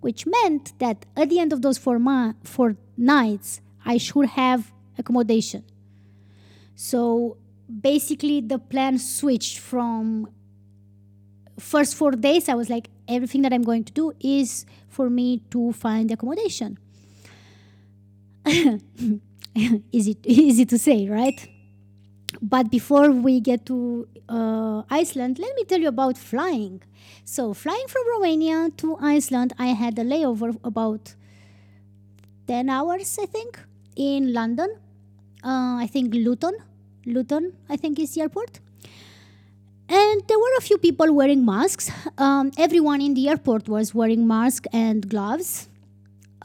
which 0.00 0.26
meant 0.26 0.78
that 0.78 1.06
at 1.16 1.30
the 1.30 1.38
end 1.38 1.52
of 1.52 1.62
those 1.62 1.78
four, 1.78 1.98
ma- 1.98 2.34
four 2.44 2.76
nights, 2.96 3.60
I 3.84 3.96
should 3.96 4.26
have 4.26 4.72
accommodation. 4.98 5.64
So, 6.74 7.38
basically, 7.80 8.40
the 8.40 8.58
plan 8.58 8.98
switched 8.98 9.58
from 9.58 10.28
first 11.60 11.94
four 11.94 12.12
days, 12.12 12.48
I 12.48 12.54
was 12.54 12.68
like, 12.70 12.88
everything 13.08 13.42
that 13.42 13.52
I'm 13.52 13.62
going 13.62 13.84
to 13.84 13.92
do 13.92 14.12
is 14.20 14.66
for 14.88 15.10
me 15.10 15.42
to 15.50 15.72
find 15.72 16.10
accommodation. 16.10 16.78
easy, 19.92 20.16
easy 20.24 20.64
to 20.64 20.78
say, 20.78 21.08
right? 21.08 21.48
But 22.40 22.70
before 22.70 23.10
we 23.10 23.40
get 23.40 23.66
to 23.66 24.08
uh, 24.28 24.82
Iceland, 24.90 25.38
let 25.38 25.54
me 25.56 25.64
tell 25.64 25.80
you 25.80 25.88
about 25.88 26.16
flying. 26.16 26.82
So, 27.24 27.54
flying 27.54 27.86
from 27.88 28.02
Romania 28.08 28.70
to 28.78 28.96
Iceland, 29.00 29.52
I 29.58 29.68
had 29.68 29.98
a 29.98 30.04
layover 30.04 30.56
about 30.64 31.14
10 32.46 32.68
hours, 32.68 33.18
I 33.20 33.26
think, 33.26 33.58
in 33.96 34.32
London. 34.32 34.76
Uh, 35.44 35.76
I 35.78 35.88
think 35.90 36.14
Luton. 36.14 36.56
Luton, 37.06 37.52
I 37.68 37.76
think, 37.76 37.98
is 37.98 38.14
the 38.14 38.22
airport. 38.22 38.60
And 39.90 40.22
there 40.28 40.38
were 40.38 40.54
a 40.58 40.60
few 40.60 40.78
people 40.78 41.12
wearing 41.12 41.44
masks. 41.44 41.90
Um, 42.16 42.52
everyone 42.56 43.00
in 43.00 43.14
the 43.14 43.28
airport 43.28 43.68
was 43.68 43.92
wearing 43.92 44.26
masks 44.26 44.68
and 44.72 45.08
gloves. 45.08 45.68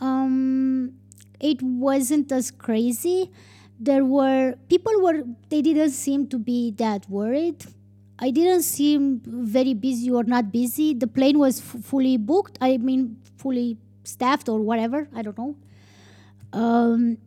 Um, 0.02 0.94
it 1.40 1.62
wasn't 1.62 2.32
as 2.32 2.50
crazy. 2.50 3.30
There 3.80 4.04
were 4.04 4.56
people 4.68 5.00
were 5.02 5.24
they 5.50 5.62
didn't 5.62 5.92
seem 5.92 6.28
to 6.30 6.40
be 6.40 6.72
that 6.78 7.08
worried. 7.10 7.66
I 8.18 8.32
didn't 8.32 8.64
seem 8.64 9.22
very 9.26 9.74
busy 9.76 10.10
or 10.10 10.24
not 10.24 10.52
busy. 10.52 10.94
The 10.94 11.08
plane 11.08 11.38
was 11.38 11.60
f- 11.60 11.84
fully 11.84 12.18
booked. 12.18 12.58
I 12.62 12.78
mean, 12.78 13.18
fully 13.38 13.78
staffed 14.06 14.50
or 14.50 14.60
whatever. 14.62 15.08
I 15.14 15.22
don't 15.22 15.38
know. 15.38 15.56
Um, 16.54 17.18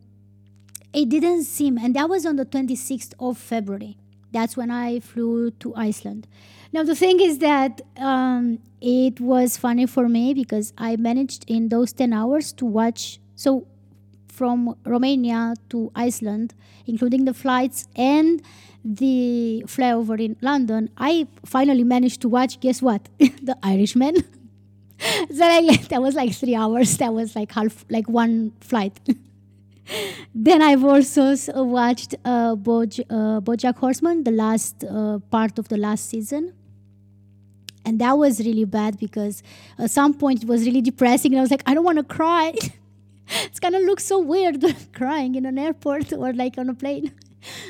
it 0.91 1.07
didn't 1.09 1.43
seem, 1.43 1.77
and 1.77 1.95
that 1.95 2.09
was 2.09 2.25
on 2.25 2.35
the 2.35 2.45
26th 2.45 3.13
of 3.19 3.37
February. 3.37 3.95
That's 4.31 4.55
when 4.55 4.71
I 4.71 4.99
flew 4.99 5.51
to 5.51 5.75
Iceland. 5.75 6.27
Now, 6.71 6.83
the 6.83 6.95
thing 6.95 7.19
is 7.19 7.39
that 7.39 7.81
um, 7.97 8.59
it 8.79 9.19
was 9.19 9.57
funny 9.57 9.85
for 9.85 10.07
me 10.07 10.33
because 10.33 10.71
I 10.77 10.95
managed 10.97 11.45
in 11.47 11.69
those 11.69 11.93
10 11.93 12.13
hours 12.13 12.53
to 12.53 12.65
watch. 12.65 13.19
So, 13.35 13.65
from 14.27 14.75
Romania 14.85 15.55
to 15.69 15.91
Iceland, 15.95 16.53
including 16.85 17.25
the 17.25 17.33
flights 17.33 17.87
and 17.95 18.41
the 18.85 19.63
flyover 19.67 20.19
in 20.19 20.37
London, 20.41 20.89
I 20.97 21.27
finally 21.45 21.83
managed 21.83 22.21
to 22.21 22.29
watch, 22.29 22.59
guess 22.59 22.81
what? 22.81 23.09
the 23.19 23.57
Irishman. 23.63 24.15
so 25.33 25.45
like, 25.45 25.89
that 25.89 26.01
was 26.01 26.15
like 26.15 26.33
three 26.33 26.55
hours. 26.55 26.97
That 26.97 27.13
was 27.13 27.35
like 27.35 27.51
half, 27.51 27.85
like 27.89 28.07
one 28.07 28.53
flight. 28.61 28.99
then 30.33 30.61
I've 30.61 30.83
also 30.83 31.35
watched 31.63 32.15
uh, 32.25 32.55
Boj- 32.55 33.05
uh, 33.09 33.41
BoJack 33.41 33.77
Horseman, 33.77 34.23
the 34.23 34.31
last 34.31 34.83
uh, 34.83 35.19
part 35.31 35.57
of 35.59 35.69
the 35.69 35.77
last 35.77 36.09
season, 36.09 36.53
and 37.85 37.99
that 37.99 38.17
was 38.17 38.39
really 38.39 38.65
bad 38.65 38.99
because 38.99 39.41
at 39.77 39.91
some 39.91 40.13
point 40.13 40.43
it 40.43 40.47
was 40.47 40.65
really 40.65 40.81
depressing, 40.81 41.33
and 41.33 41.39
I 41.39 41.41
was 41.41 41.51
like, 41.51 41.63
I 41.65 41.73
don't 41.73 41.85
want 41.85 41.97
to 41.97 42.03
cry. 42.03 42.53
it's 43.27 43.59
gonna 43.59 43.79
look 43.79 43.99
so 43.99 44.19
weird 44.19 44.63
crying 44.93 45.35
in 45.35 45.45
an 45.45 45.57
airport 45.57 46.11
or 46.21 46.33
like 46.33 46.57
on 46.57 46.69
a 46.69 46.73
plane. 46.73 47.11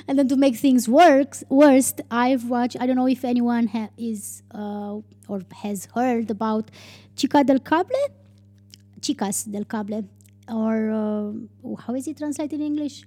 and 0.08 0.18
then 0.18 0.28
to 0.28 0.36
make 0.36 0.56
things 0.56 0.90
worse, 0.90 1.44
worst, 1.48 2.02
I've 2.10 2.50
watched. 2.50 2.78
I 2.80 2.88
don't 2.88 2.96
know 2.96 3.08
if 3.08 3.24
anyone 3.24 3.68
ha- 3.68 3.90
is 3.98 4.42
uh, 4.54 4.98
or 5.28 5.42
has 5.62 5.88
heard 5.94 6.32
about 6.32 6.72
Chica 7.16 7.44
del 7.44 7.60
Cable, 7.60 8.08
Chicas 9.00 9.50
del 9.50 9.66
Cable 9.66 10.06
or 10.52 10.92
uh, 10.92 11.76
how 11.82 11.96
is 11.96 12.08
it 12.08 12.18
translated 12.18 12.60
in 12.60 12.66
English? 12.66 13.04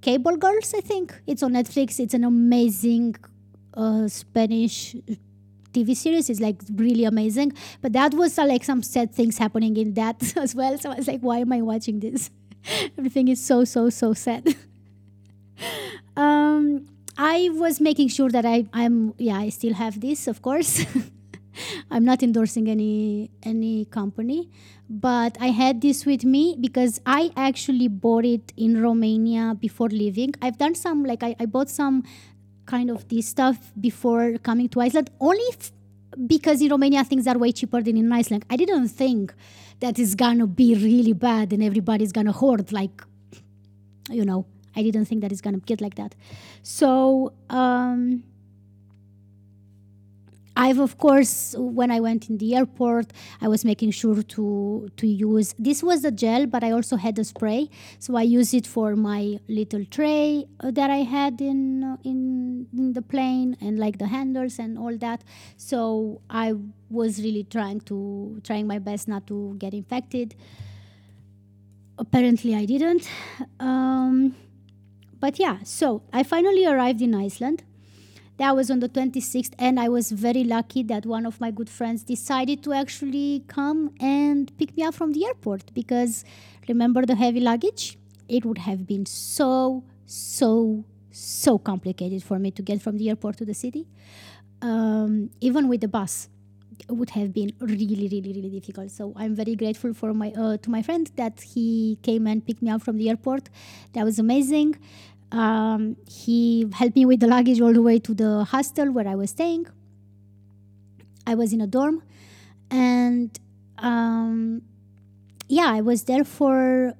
Cable 0.00 0.36
Girls, 0.36 0.74
I 0.74 0.80
think. 0.80 1.14
It's 1.26 1.42
on 1.42 1.52
Netflix. 1.52 1.98
It's 1.98 2.14
an 2.14 2.24
amazing 2.24 3.16
uh, 3.74 4.08
Spanish 4.08 4.96
TV 5.72 5.96
series. 5.96 6.28
It's 6.30 6.40
like 6.40 6.60
really 6.74 7.04
amazing. 7.04 7.52
But 7.80 7.92
that 7.92 8.14
was 8.14 8.38
uh, 8.38 8.46
like 8.46 8.64
some 8.64 8.82
sad 8.82 9.14
things 9.14 9.38
happening 9.38 9.76
in 9.76 9.94
that 9.94 10.36
as 10.36 10.54
well. 10.54 10.78
So 10.78 10.90
I 10.90 10.96
was 10.96 11.08
like, 11.08 11.20
why 11.20 11.38
am 11.38 11.52
I 11.52 11.62
watching 11.62 12.00
this? 12.00 12.30
Everything 12.98 13.28
is 13.28 13.42
so, 13.42 13.64
so, 13.64 13.90
so 13.90 14.12
sad. 14.12 14.54
um, 16.16 16.86
I 17.16 17.50
was 17.52 17.80
making 17.80 18.08
sure 18.08 18.30
that 18.30 18.44
I, 18.44 18.66
I'm, 18.72 19.14
yeah, 19.18 19.36
I 19.36 19.50
still 19.50 19.74
have 19.74 20.00
this, 20.00 20.26
of 20.26 20.42
course. 20.42 20.84
I'm 21.90 22.04
not 22.04 22.22
endorsing 22.22 22.68
any 22.68 23.30
any 23.42 23.84
company, 23.86 24.50
but 24.88 25.36
I 25.40 25.48
had 25.48 25.80
this 25.80 26.04
with 26.06 26.24
me 26.24 26.56
because 26.60 27.00
I 27.06 27.30
actually 27.36 27.88
bought 27.88 28.24
it 28.24 28.52
in 28.56 28.80
Romania 28.82 29.56
before 29.58 29.88
leaving. 29.88 30.34
I've 30.42 30.58
done 30.58 30.74
some 30.74 31.04
like 31.04 31.22
I, 31.22 31.34
I 31.38 31.46
bought 31.46 31.70
some 31.70 32.02
kind 32.66 32.90
of 32.90 33.08
this 33.08 33.28
stuff 33.28 33.72
before 33.80 34.38
coming 34.38 34.68
to 34.68 34.80
Iceland 34.80 35.10
only 35.20 35.48
f- 35.50 35.72
because 36.26 36.60
in 36.62 36.70
Romania 36.70 37.04
things 37.04 37.26
are 37.26 37.38
way 37.38 37.52
cheaper 37.52 37.82
than 37.82 37.96
in 37.96 38.12
Iceland. 38.12 38.44
I 38.50 38.56
didn't 38.56 38.88
think 38.88 39.34
that 39.80 39.98
it's 39.98 40.14
gonna 40.14 40.46
be 40.46 40.74
really 40.74 41.12
bad 41.12 41.52
and 41.52 41.62
everybody's 41.62 42.12
gonna 42.12 42.32
hoard 42.32 42.72
like 42.72 43.02
you 44.10 44.24
know. 44.24 44.46
I 44.76 44.82
didn't 44.82 45.06
think 45.06 45.20
that 45.22 45.32
it's 45.32 45.40
gonna 45.40 45.58
get 45.58 45.80
like 45.80 45.96
that. 45.96 46.14
So 46.62 47.32
um 47.50 48.22
I've 50.60 50.78
of 50.78 50.98
course 50.98 51.54
when 51.56 51.90
I 51.90 52.00
went 52.00 52.28
in 52.28 52.36
the 52.36 52.54
airport, 52.54 53.14
I 53.40 53.48
was 53.48 53.64
making 53.64 53.92
sure 53.92 54.22
to 54.34 54.90
to 55.00 55.06
use 55.06 55.54
this 55.58 55.82
was 55.82 56.04
a 56.04 56.10
gel, 56.10 56.44
but 56.54 56.62
I 56.62 56.70
also 56.72 56.96
had 56.96 57.18
a 57.18 57.24
spray, 57.24 57.70
so 57.98 58.14
I 58.14 58.24
used 58.38 58.52
it 58.52 58.66
for 58.66 58.94
my 58.94 59.38
little 59.48 59.86
tray 59.86 60.44
uh, 60.60 60.70
that 60.72 60.90
I 60.90 61.02
had 61.16 61.40
in, 61.40 61.82
uh, 61.82 61.96
in 62.04 62.66
in 62.76 62.92
the 62.92 63.00
plane 63.00 63.56
and 63.62 63.78
like 63.78 63.96
the 63.96 64.08
handles 64.08 64.58
and 64.58 64.76
all 64.76 64.94
that. 64.98 65.24
So 65.56 66.20
I 66.28 66.52
was 66.90 67.22
really 67.22 67.44
trying 67.44 67.80
to 67.92 67.96
trying 68.44 68.66
my 68.66 68.78
best 68.78 69.08
not 69.08 69.26
to 69.28 69.56
get 69.58 69.72
infected. 69.72 70.34
Apparently, 71.96 72.54
I 72.54 72.66
didn't. 72.66 73.08
Um, 73.60 74.36
but 75.20 75.38
yeah, 75.38 75.58
so 75.64 76.02
I 76.12 76.22
finally 76.22 76.66
arrived 76.66 77.00
in 77.00 77.14
Iceland 77.14 77.62
that 78.40 78.56
was 78.56 78.70
on 78.70 78.80
the 78.80 78.88
26th 78.88 79.52
and 79.58 79.78
i 79.78 79.86
was 79.94 80.10
very 80.10 80.42
lucky 80.44 80.82
that 80.82 81.04
one 81.04 81.26
of 81.30 81.40
my 81.44 81.50
good 81.50 81.68
friends 81.68 82.02
decided 82.02 82.62
to 82.66 82.72
actually 82.72 83.44
come 83.48 83.80
and 84.00 84.56
pick 84.58 84.74
me 84.76 84.82
up 84.82 84.94
from 84.94 85.12
the 85.12 85.26
airport 85.26 85.72
because 85.74 86.24
remember 86.68 87.04
the 87.04 87.14
heavy 87.14 87.40
luggage? 87.40 87.98
It 88.28 88.44
would 88.46 88.58
have 88.58 88.86
been 88.86 89.04
so 89.06 89.84
so 90.06 90.84
so 91.10 91.58
complicated 91.58 92.22
for 92.22 92.38
me 92.38 92.50
to 92.52 92.62
get 92.62 92.80
from 92.80 92.96
the 92.96 93.08
airport 93.10 93.36
to 93.38 93.44
the 93.44 93.54
city. 93.54 93.86
Um, 94.62 95.30
even 95.40 95.68
with 95.68 95.80
the 95.80 95.88
bus 95.88 96.28
it 96.88 96.92
would 96.92 97.10
have 97.10 97.34
been 97.34 97.52
really 97.60 97.96
really 98.02 98.20
really 98.22 98.50
difficult. 98.58 98.90
So 98.90 99.12
i'm 99.16 99.34
very 99.34 99.54
grateful 99.54 99.92
for 99.92 100.14
my 100.14 100.32
uh, 100.44 100.56
to 100.64 100.70
my 100.70 100.82
friend 100.88 101.10
that 101.16 101.40
he 101.52 101.98
came 102.02 102.26
and 102.26 102.46
picked 102.46 102.62
me 102.62 102.70
up 102.70 102.82
from 102.82 102.96
the 102.96 103.10
airport. 103.10 103.50
That 103.92 104.04
was 104.04 104.18
amazing 104.18 104.76
um, 105.32 105.96
he 106.08 106.66
helped 106.72 106.96
me 106.96 107.04
with 107.04 107.20
the 107.20 107.26
luggage 107.26 107.60
all 107.60 107.72
the 107.72 107.82
way 107.82 107.98
to 107.98 108.14
the 108.14 108.44
hostel 108.44 108.90
where 108.92 109.06
I 109.06 109.14
was 109.14 109.30
staying. 109.30 109.66
I 111.26 111.34
was 111.34 111.52
in 111.52 111.60
a 111.60 111.66
dorm, 111.66 112.02
and 112.70 113.38
um, 113.78 114.62
yeah, 115.48 115.70
I 115.70 115.80
was 115.80 116.04
there 116.04 116.24
for. 116.24 116.94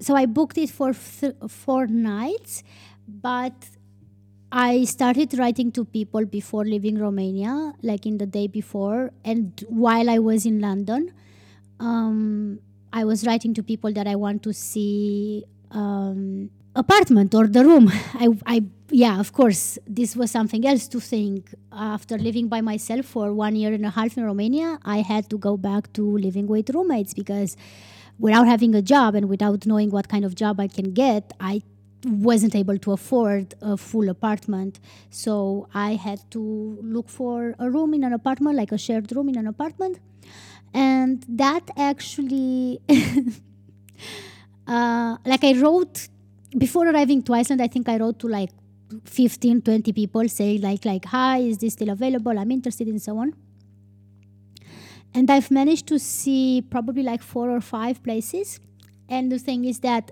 So 0.00 0.14
I 0.16 0.26
booked 0.26 0.58
it 0.58 0.70
for 0.70 0.92
th- 0.92 1.34
four 1.48 1.86
nights, 1.86 2.62
but 3.08 3.54
I 4.52 4.84
started 4.84 5.36
writing 5.38 5.72
to 5.72 5.84
people 5.84 6.26
before 6.26 6.64
leaving 6.64 6.98
Romania, 6.98 7.72
like 7.82 8.06
in 8.06 8.18
the 8.18 8.26
day 8.26 8.46
before, 8.46 9.12
and 9.24 9.64
while 9.68 10.08
I 10.08 10.18
was 10.18 10.46
in 10.46 10.60
London, 10.60 11.12
um, 11.80 12.60
I 12.92 13.04
was 13.04 13.26
writing 13.26 13.54
to 13.54 13.62
people 13.62 13.92
that 13.92 14.06
I 14.06 14.14
want 14.14 14.42
to 14.44 14.52
see 14.52 15.44
um, 15.72 16.50
apartment 16.74 17.34
or 17.34 17.46
the 17.46 17.64
room. 17.64 17.90
I, 18.14 18.28
I, 18.46 18.62
yeah, 18.90 19.18
of 19.20 19.32
course, 19.32 19.78
this 19.86 20.16
was 20.16 20.30
something 20.30 20.66
else 20.66 20.88
to 20.88 21.00
think. 21.00 21.54
After 21.72 22.16
living 22.18 22.48
by 22.48 22.60
myself 22.60 23.06
for 23.06 23.32
one 23.32 23.56
year 23.56 23.72
and 23.72 23.84
a 23.84 23.90
half 23.90 24.16
in 24.16 24.24
Romania, 24.24 24.78
I 24.84 24.98
had 24.98 25.28
to 25.30 25.38
go 25.38 25.56
back 25.56 25.92
to 25.94 26.02
living 26.18 26.46
with 26.46 26.70
roommates 26.70 27.14
because 27.14 27.56
without 28.18 28.46
having 28.46 28.74
a 28.74 28.82
job 28.82 29.14
and 29.14 29.28
without 29.28 29.66
knowing 29.66 29.90
what 29.90 30.08
kind 30.08 30.24
of 30.24 30.34
job 30.34 30.60
I 30.60 30.68
can 30.68 30.92
get, 30.92 31.32
I 31.40 31.62
wasn't 32.04 32.54
able 32.54 32.78
to 32.78 32.92
afford 32.92 33.54
a 33.62 33.76
full 33.76 34.08
apartment. 34.08 34.78
So 35.10 35.68
I 35.74 35.94
had 35.94 36.20
to 36.32 36.78
look 36.82 37.08
for 37.08 37.54
a 37.58 37.70
room 37.70 37.94
in 37.94 38.04
an 38.04 38.12
apartment, 38.12 38.56
like 38.56 38.72
a 38.72 38.78
shared 38.78 39.10
room 39.14 39.28
in 39.28 39.36
an 39.38 39.46
apartment. 39.46 39.98
and 40.74 41.24
that 41.28 41.70
actually 41.76 42.80
uh, 44.66 45.16
like 45.24 45.44
i 45.44 45.52
wrote 45.52 46.08
before 46.56 46.88
arriving 46.88 47.22
to 47.22 47.34
iceland 47.34 47.60
i 47.60 47.66
think 47.66 47.88
i 47.88 47.96
wrote 47.96 48.18
to 48.18 48.28
like 48.28 48.50
15 49.04 49.62
20 49.62 49.92
people 49.92 50.28
saying 50.28 50.60
like 50.60 50.84
like 50.84 51.04
hi 51.06 51.38
is 51.38 51.58
this 51.58 51.72
still 51.72 51.90
available? 51.90 52.38
I'm 52.38 52.50
interested 52.50 52.88
in 52.88 52.98
so 52.98 53.18
on. 53.18 53.34
And 55.14 55.30
i've 55.30 55.50
managed 55.50 55.86
to 55.88 55.98
see 55.98 56.62
probably 56.70 57.02
like 57.02 57.22
four 57.22 57.50
or 57.50 57.60
five 57.60 58.02
places. 58.02 58.60
And 59.08 59.30
the 59.30 59.38
thing 59.38 59.64
is 59.64 59.80
that 59.80 60.10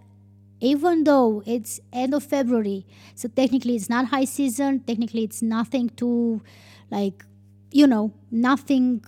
even 0.61 1.05
though 1.05 1.43
it's 1.45 1.81
end 1.93 2.15
of 2.15 2.23
february 2.23 2.87
so 3.17 3.27
technically 3.27 3.75
it's 3.75 3.91
not 3.91 4.07
high 4.07 4.25
season 4.25 4.79
technically 4.79 5.25
it's 5.25 5.43
nothing 5.43 5.89
to 5.89 6.41
like 6.89 7.25
you 7.73 7.85
know 7.85 8.13
nothing 8.31 9.05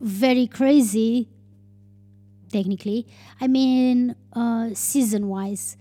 very 0.00 0.46
crazy 0.46 1.26
technically 2.52 3.08
i 3.40 3.48
mean 3.48 4.14
uh, 4.34 4.68
season 4.72 5.26
wise 5.26 5.76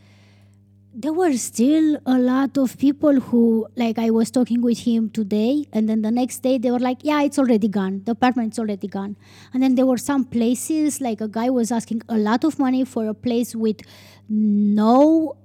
there 0.99 1.13
were 1.13 1.33
still 1.33 1.99
a 2.07 2.17
lot 2.17 2.57
of 2.57 2.75
people 2.83 3.19
who 3.25 3.67
like 3.75 3.99
i 3.99 4.09
was 4.09 4.31
talking 4.31 4.61
with 4.67 4.79
him 4.79 5.11
today 5.11 5.63
and 5.71 5.87
then 5.87 6.01
the 6.01 6.09
next 6.09 6.39
day 6.39 6.57
they 6.57 6.71
were 6.71 6.79
like 6.79 6.97
yeah 7.03 7.21
it's 7.21 7.37
already 7.37 7.67
gone. 7.67 8.01
The 8.05 8.13
apartment's 8.13 8.57
already 8.57 8.87
gone. 8.87 9.15
And 9.53 9.61
then 9.61 9.75
there 9.75 9.85
were 9.85 9.99
some 9.99 10.23
places 10.25 10.99
like 10.99 11.21
a 11.21 11.27
guy 11.27 11.51
was 11.51 11.71
asking 11.71 12.01
a 12.09 12.17
lot 12.17 12.43
of 12.43 12.57
money 12.57 12.83
for 12.83 13.07
a 13.07 13.13
place 13.13 13.55
with 13.55 13.81
no 14.27 15.37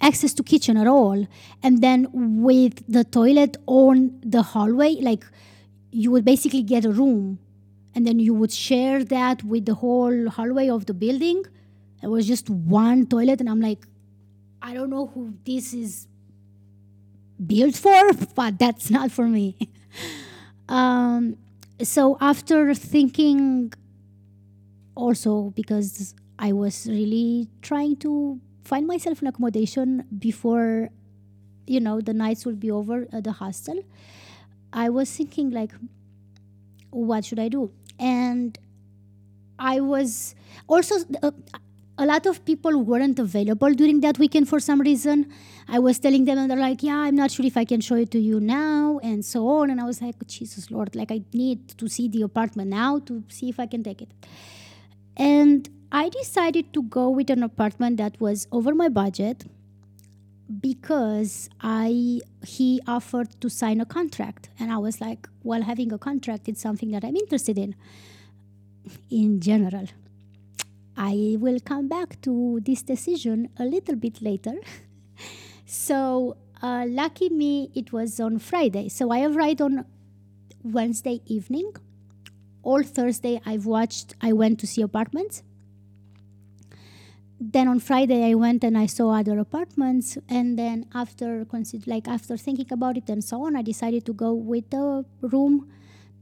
access 0.00 0.34
to 0.34 0.42
kitchen 0.42 0.76
at 0.76 0.88
all. 0.88 1.26
And 1.62 1.80
then 1.80 2.08
with 2.42 2.82
the 2.88 3.04
toilet 3.04 3.56
on 3.66 4.20
the 4.24 4.42
hallway 4.42 4.96
like 5.00 5.24
you 5.92 6.10
would 6.10 6.24
basically 6.24 6.62
get 6.62 6.84
a 6.84 6.90
room. 6.90 7.38
And 7.94 8.04
then 8.04 8.18
you 8.18 8.34
would 8.34 8.52
share 8.52 9.04
that 9.04 9.44
with 9.44 9.66
the 9.66 9.74
whole 9.74 10.30
hallway 10.30 10.68
of 10.68 10.86
the 10.86 10.94
building. 10.94 11.44
It 12.02 12.08
was 12.08 12.26
just 12.26 12.50
one 12.50 13.06
toilet 13.06 13.40
and 13.40 13.48
i'm 13.48 13.60
like 13.60 13.86
I 14.62 14.74
don't 14.74 14.90
know 14.90 15.06
who 15.06 15.34
this 15.44 15.72
is 15.72 16.08
built 17.44 17.76
for, 17.76 18.12
but 18.34 18.58
that's 18.58 18.90
not 18.90 19.10
for 19.10 19.26
me. 19.28 19.56
um, 20.68 21.36
so 21.82 22.16
after 22.20 22.74
thinking, 22.74 23.72
also 24.94 25.50
because 25.54 26.14
I 26.38 26.52
was 26.52 26.86
really 26.88 27.48
trying 27.62 27.96
to 27.96 28.40
find 28.64 28.86
myself 28.86 29.20
an 29.20 29.28
accommodation 29.28 30.04
before, 30.18 30.90
you 31.66 31.80
know, 31.80 32.00
the 32.00 32.14
nights 32.14 32.44
would 32.46 32.58
be 32.58 32.70
over 32.70 33.06
at 33.12 33.24
the 33.24 33.32
hostel. 33.32 33.82
I 34.72 34.88
was 34.88 35.10
thinking 35.10 35.50
like, 35.50 35.72
what 36.90 37.24
should 37.24 37.38
I 37.38 37.48
do? 37.48 37.70
And 37.98 38.58
I 39.58 39.80
was 39.80 40.34
also. 40.66 40.96
Uh, 41.22 41.30
a 41.98 42.04
lot 42.04 42.26
of 42.26 42.44
people 42.44 42.82
weren't 42.82 43.18
available 43.18 43.72
during 43.72 44.00
that 44.00 44.18
weekend 44.18 44.48
for 44.48 44.60
some 44.60 44.80
reason. 44.80 45.32
I 45.66 45.78
was 45.78 45.98
telling 45.98 46.26
them, 46.26 46.38
and 46.38 46.50
they're 46.50 46.58
like, 46.58 46.82
"Yeah, 46.82 46.96
I'm 46.96 47.16
not 47.16 47.30
sure 47.30 47.46
if 47.46 47.56
I 47.56 47.64
can 47.64 47.80
show 47.80 47.94
it 47.94 48.10
to 48.10 48.18
you 48.18 48.40
now," 48.40 48.98
and 49.02 49.24
so 49.24 49.48
on. 49.48 49.70
And 49.70 49.80
I 49.80 49.84
was 49.84 50.02
like, 50.02 50.26
"Jesus 50.26 50.70
Lord, 50.70 50.94
like 50.94 51.10
I 51.10 51.22
need 51.32 51.68
to 51.78 51.88
see 51.88 52.08
the 52.08 52.22
apartment 52.22 52.70
now 52.70 52.98
to 53.10 53.22
see 53.28 53.48
if 53.48 53.58
I 53.58 53.66
can 53.66 53.82
take 53.82 54.02
it." 54.02 54.12
And 55.16 55.70
I 55.90 56.08
decided 56.10 56.72
to 56.74 56.82
go 56.82 57.08
with 57.08 57.30
an 57.30 57.42
apartment 57.42 57.96
that 57.96 58.20
was 58.20 58.46
over 58.52 58.74
my 58.74 58.88
budget 58.88 59.44
because 60.60 61.48
I 61.60 62.20
he 62.46 62.80
offered 62.86 63.40
to 63.40 63.48
sign 63.48 63.80
a 63.80 63.86
contract, 63.86 64.50
and 64.58 64.70
I 64.70 64.78
was 64.78 65.00
like, 65.00 65.28
"Well, 65.42 65.62
having 65.62 65.92
a 65.92 65.98
contract 65.98 66.48
is 66.48 66.58
something 66.60 66.90
that 66.90 67.04
I'm 67.04 67.16
interested 67.16 67.56
in." 67.56 67.74
In 69.10 69.40
general, 69.40 69.86
I 70.96 71.36
will 71.38 71.60
come 71.60 71.88
back 71.88 72.20
to 72.22 72.60
this 72.64 72.82
decision 72.82 73.50
a 73.58 73.64
little 73.64 73.96
bit 73.96 74.22
later. 74.22 74.54
so, 75.66 76.36
uh, 76.62 76.86
lucky 76.88 77.28
me, 77.28 77.70
it 77.74 77.92
was 77.92 78.18
on 78.18 78.38
Friday. 78.38 78.88
So, 78.88 79.10
I 79.10 79.24
arrived 79.24 79.60
on 79.60 79.84
Wednesday 80.62 81.20
evening. 81.26 81.72
All 82.62 82.82
Thursday, 82.82 83.40
I've 83.44 83.66
watched, 83.66 84.14
I 84.22 84.32
went 84.32 84.58
to 84.60 84.66
see 84.66 84.82
apartments. 84.82 85.42
Then 87.38 87.68
on 87.68 87.80
Friday, 87.80 88.24
I 88.24 88.34
went 88.34 88.64
and 88.64 88.78
I 88.78 88.86
saw 88.86 89.10
other 89.10 89.38
apartments. 89.38 90.16
And 90.28 90.58
then, 90.58 90.86
after 90.94 91.44
consider, 91.44 91.84
like 91.90 92.08
after 92.08 92.38
thinking 92.38 92.72
about 92.72 92.96
it 92.96 93.10
and 93.10 93.22
so 93.22 93.44
on, 93.44 93.54
I 93.54 93.62
decided 93.62 94.06
to 94.06 94.14
go 94.14 94.32
with 94.32 94.70
the 94.70 95.04
room 95.20 95.70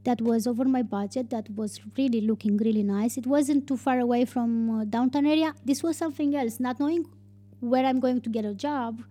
that 0.05 0.21
was 0.21 0.47
over 0.47 0.65
my 0.65 0.81
budget 0.81 1.29
that 1.29 1.49
was 1.55 1.81
really 1.97 2.21
looking 2.21 2.57
really 2.57 2.83
nice. 2.83 3.17
It 3.17 3.27
wasn't 3.27 3.67
too 3.67 3.77
far 3.77 3.99
away 3.99 4.25
from 4.25 4.69
uh, 4.69 4.85
downtown 4.85 5.25
area. 5.25 5.53
This 5.63 5.83
was 5.83 5.97
something 5.97 6.35
else. 6.35 6.59
Not 6.59 6.79
knowing 6.79 7.05
where 7.59 7.85
i'm 7.85 7.99
going 7.99 8.21
to 8.21 8.29
get 8.29 8.45
a 8.45 8.53
job 8.53 9.01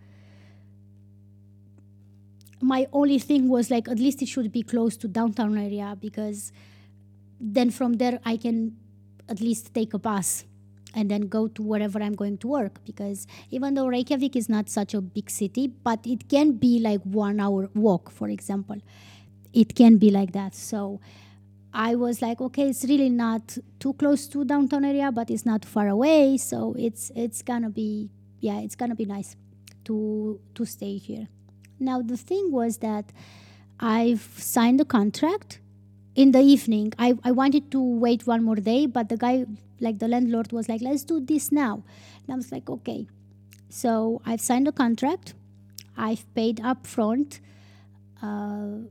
my 2.60 2.86
only 2.92 3.18
thing 3.18 3.48
was 3.48 3.70
like 3.70 3.88
at 3.88 3.98
least 3.98 4.22
it 4.22 4.28
should 4.28 4.50
be 4.52 4.62
close 4.62 4.96
to 4.96 5.08
downtown 5.08 5.58
area 5.58 5.96
because 6.00 6.52
then 7.40 7.70
from 7.70 7.94
there 7.94 8.18
i 8.24 8.36
can 8.36 8.76
at 9.28 9.40
least 9.40 9.72
take 9.74 9.92
a 9.92 9.98
bus 9.98 10.44
and 10.94 11.10
then 11.10 11.22
go 11.22 11.48
to 11.48 11.62
wherever 11.62 12.00
i'm 12.00 12.14
going 12.14 12.38
to 12.38 12.46
work. 12.46 12.78
Because 12.84 13.26
even 13.50 13.74
though 13.74 13.86
reykjavik 13.88 14.36
is 14.36 14.48
not 14.48 14.68
such 14.68 14.94
a 14.94 15.00
big 15.00 15.28
city 15.28 15.66
but 15.66 16.06
it 16.06 16.28
can 16.28 16.52
be 16.52 16.78
like 16.78 17.02
one 17.02 17.40
hour 17.40 17.68
walk 17.74 18.10
for 18.10 18.28
example 18.28 18.76
it 19.54 19.74
can 19.74 19.96
be 19.96 20.10
like 20.10 20.32
that. 20.32 20.54
So 20.54 21.00
I 21.72 21.94
was 21.94 22.20
like, 22.20 22.40
okay, 22.40 22.68
it's 22.68 22.84
really 22.84 23.08
not 23.08 23.56
too 23.78 23.94
close 23.94 24.26
to 24.28 24.44
downtown 24.44 24.84
area, 24.84 25.10
but 25.10 25.30
it's 25.30 25.46
not 25.46 25.64
far 25.64 25.88
away. 25.88 26.36
So 26.36 26.74
it's 26.78 27.10
it's 27.14 27.42
gonna 27.42 27.70
be 27.70 28.10
yeah, 28.40 28.60
it's 28.60 28.76
gonna 28.76 28.94
be 28.94 29.06
nice 29.06 29.36
to 29.84 30.40
to 30.54 30.64
stay 30.64 30.96
here. 30.98 31.28
Now 31.78 32.02
the 32.02 32.16
thing 32.16 32.52
was 32.52 32.78
that 32.78 33.12
I've 33.80 34.28
signed 34.36 34.78
the 34.80 34.84
contract 34.84 35.60
in 36.14 36.32
the 36.32 36.40
evening. 36.40 36.92
I, 36.98 37.14
I 37.24 37.32
wanted 37.32 37.70
to 37.72 37.80
wait 37.80 38.26
one 38.26 38.44
more 38.44 38.56
day, 38.56 38.86
but 38.86 39.08
the 39.08 39.16
guy 39.16 39.46
like 39.80 39.98
the 39.98 40.08
landlord 40.08 40.52
was 40.52 40.68
like, 40.68 40.80
let's 40.80 41.04
do 41.04 41.20
this 41.20 41.50
now. 41.50 41.82
And 42.22 42.34
I 42.34 42.36
was 42.36 42.52
like, 42.52 42.70
okay. 42.70 43.06
So 43.68 44.22
I've 44.24 44.40
signed 44.40 44.66
the 44.66 44.72
contract. 44.72 45.34
I've 45.96 46.32
paid 46.34 46.60
up 46.60 46.86
front. 46.86 47.40
Uh, 48.22 48.86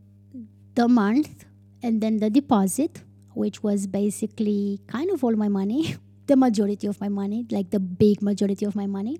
the 0.75 0.87
month 0.87 1.45
and 1.81 2.01
then 2.01 2.17
the 2.17 2.29
deposit, 2.29 3.03
which 3.33 3.61
was 3.63 3.87
basically 3.87 4.81
kind 4.87 5.09
of 5.11 5.23
all 5.23 5.35
my 5.35 5.47
money, 5.47 5.95
the 6.27 6.35
majority 6.35 6.87
of 6.87 6.99
my 7.01 7.09
money, 7.09 7.45
like 7.51 7.69
the 7.69 7.79
big 7.79 8.21
majority 8.21 8.65
of 8.65 8.75
my 8.75 8.87
money. 8.87 9.19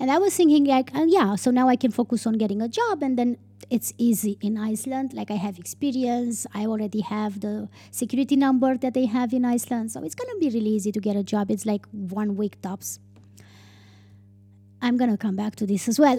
And 0.00 0.10
I 0.10 0.18
was 0.18 0.36
thinking, 0.36 0.64
like, 0.64 0.94
uh, 0.94 1.04
yeah, 1.06 1.36
so 1.36 1.50
now 1.50 1.68
I 1.68 1.76
can 1.76 1.92
focus 1.92 2.26
on 2.26 2.34
getting 2.34 2.60
a 2.60 2.68
job 2.68 3.02
and 3.02 3.16
then 3.16 3.36
it's 3.70 3.92
easy 3.96 4.38
in 4.40 4.58
Iceland. 4.58 5.12
Like, 5.12 5.30
I 5.30 5.36
have 5.36 5.58
experience, 5.58 6.46
I 6.52 6.66
already 6.66 7.00
have 7.00 7.40
the 7.40 7.68
security 7.92 8.34
number 8.34 8.76
that 8.76 8.94
they 8.94 9.06
have 9.06 9.32
in 9.32 9.44
Iceland. 9.44 9.92
So 9.92 10.02
it's 10.02 10.14
gonna 10.14 10.38
be 10.40 10.50
really 10.50 10.70
easy 10.70 10.90
to 10.90 11.00
get 11.00 11.16
a 11.16 11.22
job. 11.22 11.50
It's 11.50 11.64
like 11.64 11.86
one 11.92 12.36
week 12.36 12.60
tops. 12.60 12.98
I'm 14.82 14.96
gonna 14.96 15.16
come 15.16 15.36
back 15.36 15.54
to 15.56 15.66
this 15.66 15.88
as 15.88 15.98
well. 15.98 16.18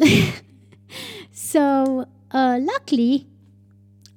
so, 1.32 2.06
uh, 2.32 2.60
luckily, 2.62 3.28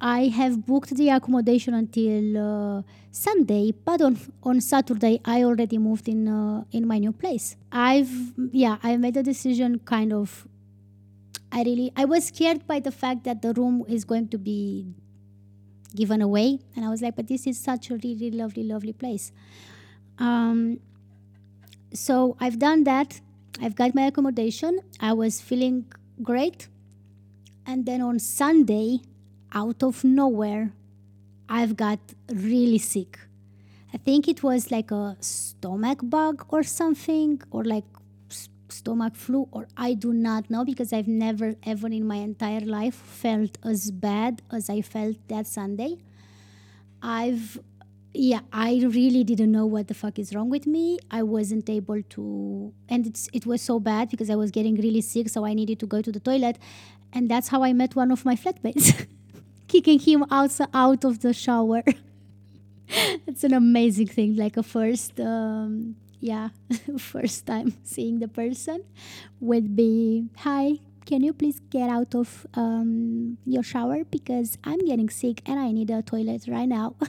I 0.00 0.28
have 0.28 0.64
booked 0.64 0.94
the 0.94 1.08
accommodation 1.10 1.74
until 1.74 2.38
uh, 2.38 2.82
Sunday, 3.10 3.72
but 3.72 4.00
on 4.00 4.18
on 4.42 4.60
Saturday 4.60 5.20
I 5.24 5.42
already 5.42 5.78
moved 5.78 6.08
in 6.08 6.28
uh, 6.28 6.64
in 6.70 6.86
my 6.86 6.98
new 6.98 7.12
place. 7.12 7.56
I've 7.72 8.10
yeah 8.52 8.78
I 8.82 8.96
made 8.96 9.16
a 9.16 9.22
decision 9.22 9.80
kind 9.80 10.12
of. 10.12 10.46
I 11.50 11.62
really 11.62 11.92
I 11.96 12.04
was 12.04 12.26
scared 12.26 12.66
by 12.66 12.78
the 12.78 12.92
fact 12.92 13.24
that 13.24 13.42
the 13.42 13.52
room 13.54 13.84
is 13.88 14.04
going 14.04 14.28
to 14.28 14.38
be 14.38 14.86
given 15.96 16.22
away, 16.22 16.60
and 16.76 16.84
I 16.84 16.90
was 16.90 17.02
like, 17.02 17.16
but 17.16 17.26
this 17.26 17.46
is 17.46 17.58
such 17.58 17.90
a 17.90 17.96
really 17.96 18.30
lovely 18.30 18.62
lovely 18.62 18.92
place. 18.92 19.32
Um, 20.18 20.80
so 21.92 22.36
I've 22.38 22.58
done 22.58 22.84
that. 22.84 23.20
I've 23.60 23.74
got 23.74 23.94
my 23.94 24.02
accommodation. 24.02 24.80
I 25.00 25.12
was 25.14 25.40
feeling 25.40 25.86
great, 26.22 26.68
and 27.66 27.84
then 27.84 28.00
on 28.00 28.20
Sunday 28.20 29.00
out 29.52 29.82
of 29.82 30.04
nowhere, 30.04 30.72
I've 31.48 31.76
got 31.76 31.98
really 32.28 32.78
sick. 32.78 33.18
I 33.92 33.96
think 33.96 34.28
it 34.28 34.42
was 34.42 34.70
like 34.70 34.90
a 34.90 35.16
stomach 35.20 36.00
bug 36.02 36.44
or 36.50 36.62
something, 36.62 37.40
or 37.50 37.64
like 37.64 37.84
stomach 38.68 39.14
flu, 39.14 39.48
or 39.50 39.66
I 39.76 39.94
do 39.94 40.12
not 40.12 40.50
know 40.50 40.64
because 40.64 40.92
I've 40.92 41.08
never 41.08 41.54
ever 41.64 41.86
in 41.86 42.06
my 42.06 42.16
entire 42.16 42.60
life 42.60 42.94
felt 42.94 43.56
as 43.64 43.90
bad 43.90 44.42
as 44.52 44.68
I 44.68 44.82
felt 44.82 45.16
that 45.28 45.46
Sunday. 45.46 45.98
I've 47.02 47.58
yeah, 48.14 48.40
I 48.52 48.82
really 48.84 49.22
didn't 49.22 49.52
know 49.52 49.66
what 49.66 49.88
the 49.88 49.94
fuck 49.94 50.18
is 50.18 50.34
wrong 50.34 50.50
with 50.50 50.66
me. 50.66 50.98
I 51.10 51.22
wasn't 51.22 51.68
able 51.70 52.02
to, 52.02 52.72
and 52.88 53.06
it's 53.06 53.28
it 53.32 53.46
was 53.46 53.62
so 53.62 53.80
bad 53.80 54.10
because 54.10 54.30
I 54.30 54.34
was 54.34 54.50
getting 54.50 54.76
really 54.76 55.00
sick, 55.00 55.28
so 55.28 55.44
I 55.44 55.54
needed 55.54 55.78
to 55.80 55.86
go 55.86 56.02
to 56.02 56.12
the 56.12 56.20
toilet, 56.20 56.58
and 57.12 57.30
that's 57.30 57.48
how 57.48 57.62
I 57.62 57.72
met 57.72 57.96
one 57.96 58.10
of 58.10 58.24
my 58.24 58.36
flatmates. 58.36 59.06
kicking 59.68 59.98
him 59.98 60.24
out, 60.30 60.58
out 60.74 61.04
of 61.04 61.20
the 61.20 61.32
shower. 61.32 61.82
it's 62.88 63.44
an 63.44 63.54
amazing 63.54 64.08
thing, 64.08 64.36
like 64.36 64.56
a 64.56 64.62
first, 64.62 65.20
um, 65.20 65.96
yeah, 66.20 66.48
first 66.98 67.46
time 67.46 67.74
seeing 67.84 68.18
the 68.18 68.28
person 68.28 68.82
would 69.40 69.76
be, 69.76 70.28
hi, 70.38 70.78
can 71.06 71.22
you 71.22 71.32
please 71.32 71.60
get 71.70 71.88
out 71.88 72.14
of 72.14 72.46
um, 72.54 73.38
your 73.46 73.62
shower 73.62 74.04
because 74.04 74.58
I'm 74.64 74.84
getting 74.84 75.08
sick 75.08 75.40
and 75.46 75.58
I 75.58 75.72
need 75.72 75.90
a 75.90 76.02
toilet 76.02 76.44
right 76.48 76.68
now. 76.68 76.96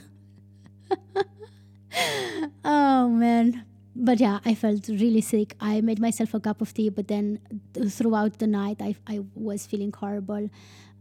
oh 2.64 3.08
man. 3.08 3.66
But 3.94 4.20
yeah, 4.20 4.38
I 4.44 4.54
felt 4.54 4.88
really 4.88 5.20
sick. 5.20 5.54
I 5.60 5.82
made 5.82 6.00
myself 6.00 6.32
a 6.32 6.40
cup 6.40 6.62
of 6.62 6.72
tea, 6.72 6.88
but 6.88 7.08
then 7.08 7.40
throughout 7.88 8.38
the 8.38 8.46
night, 8.46 8.80
I, 8.80 8.94
I 9.06 9.20
was 9.34 9.66
feeling 9.66 9.92
horrible. 9.92 10.48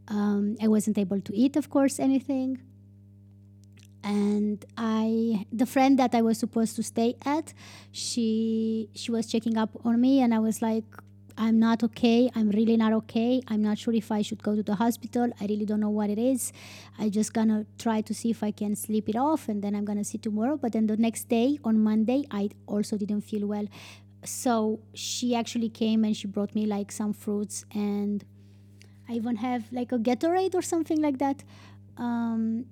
Um, 0.10 0.58
I 0.62 0.68
wasn't 0.68 0.98
able 0.98 1.22
to 1.22 1.36
eat, 1.36 1.56
of 1.56 1.70
course, 1.70 2.00
anything. 2.00 2.62
And 4.02 4.64
i 4.78 5.46
the 5.52 5.66
friend 5.66 6.00
that 6.00 6.16
i 6.16 6.22
was 6.22 6.38
supposed 6.38 6.78
to 6.78 6.84
stay 6.84 7.16
at 7.26 7.54
she 7.92 8.90
she 8.96 9.12
was 9.12 9.28
checking 9.28 9.58
up 9.58 9.72
on 9.84 10.00
me 10.00 10.22
and 10.22 10.34
i 10.34 10.40
was 10.40 10.62
like 10.62 10.86
i'm 11.38 11.58
not 11.58 11.84
okay. 11.84 12.30
I'm 12.36 12.50
really 12.50 12.76
not 12.76 12.92
okay. 12.94 13.42
I'm 13.48 13.62
not 13.62 13.78
sure 13.78 13.94
if 13.94 14.12
i 14.12 14.22
should 14.22 14.42
go 14.44 14.56
to 14.56 14.64
the 14.64 14.76
hospital. 14.76 15.32
I 15.40 15.46
really 15.46 15.66
don't 15.66 15.80
know 15.80 15.90
what 15.90 16.10
it 16.10 16.20
is. 16.20 16.52
I 16.98 17.10
just 17.10 17.34
gonna 17.34 17.66
try 17.78 18.02
to 18.02 18.14
see 18.14 18.30
if 18.30 18.42
i 18.44 18.52
can 18.52 18.76
sleep 18.76 19.08
it 19.10 19.16
off 19.16 19.48
and 19.50 19.62
then 19.64 19.76
i'm 19.76 19.86
gonna 19.86 20.04
see 20.04 20.18
tomorrow. 20.18 20.58
But 20.58 20.74
then 20.74 20.88
the 20.88 20.98
next 20.98 21.30
day 21.30 21.58
on 21.64 21.80
monday 21.80 22.26
i 22.32 22.50
also 22.68 22.98
didn't 22.98 23.22
feel 23.22 23.48
well. 23.48 23.68
So 24.26 24.80
she 24.94 25.36
actually 25.36 25.70
came 25.70 26.04
and 26.04 26.16
she 26.16 26.28
brought 26.28 26.54
me 26.56 26.66
like 26.66 26.92
some 26.92 27.14
fruits 27.14 27.64
and 27.74 28.26
i 29.10 29.14
even 29.14 29.36
have 29.38 29.64
like 29.72 29.92
a 29.92 29.98
gatorade 29.98 30.56
or 30.56 30.62
something 30.62 31.02
like 31.02 31.18
that 31.18 31.44
um, 31.98 32.66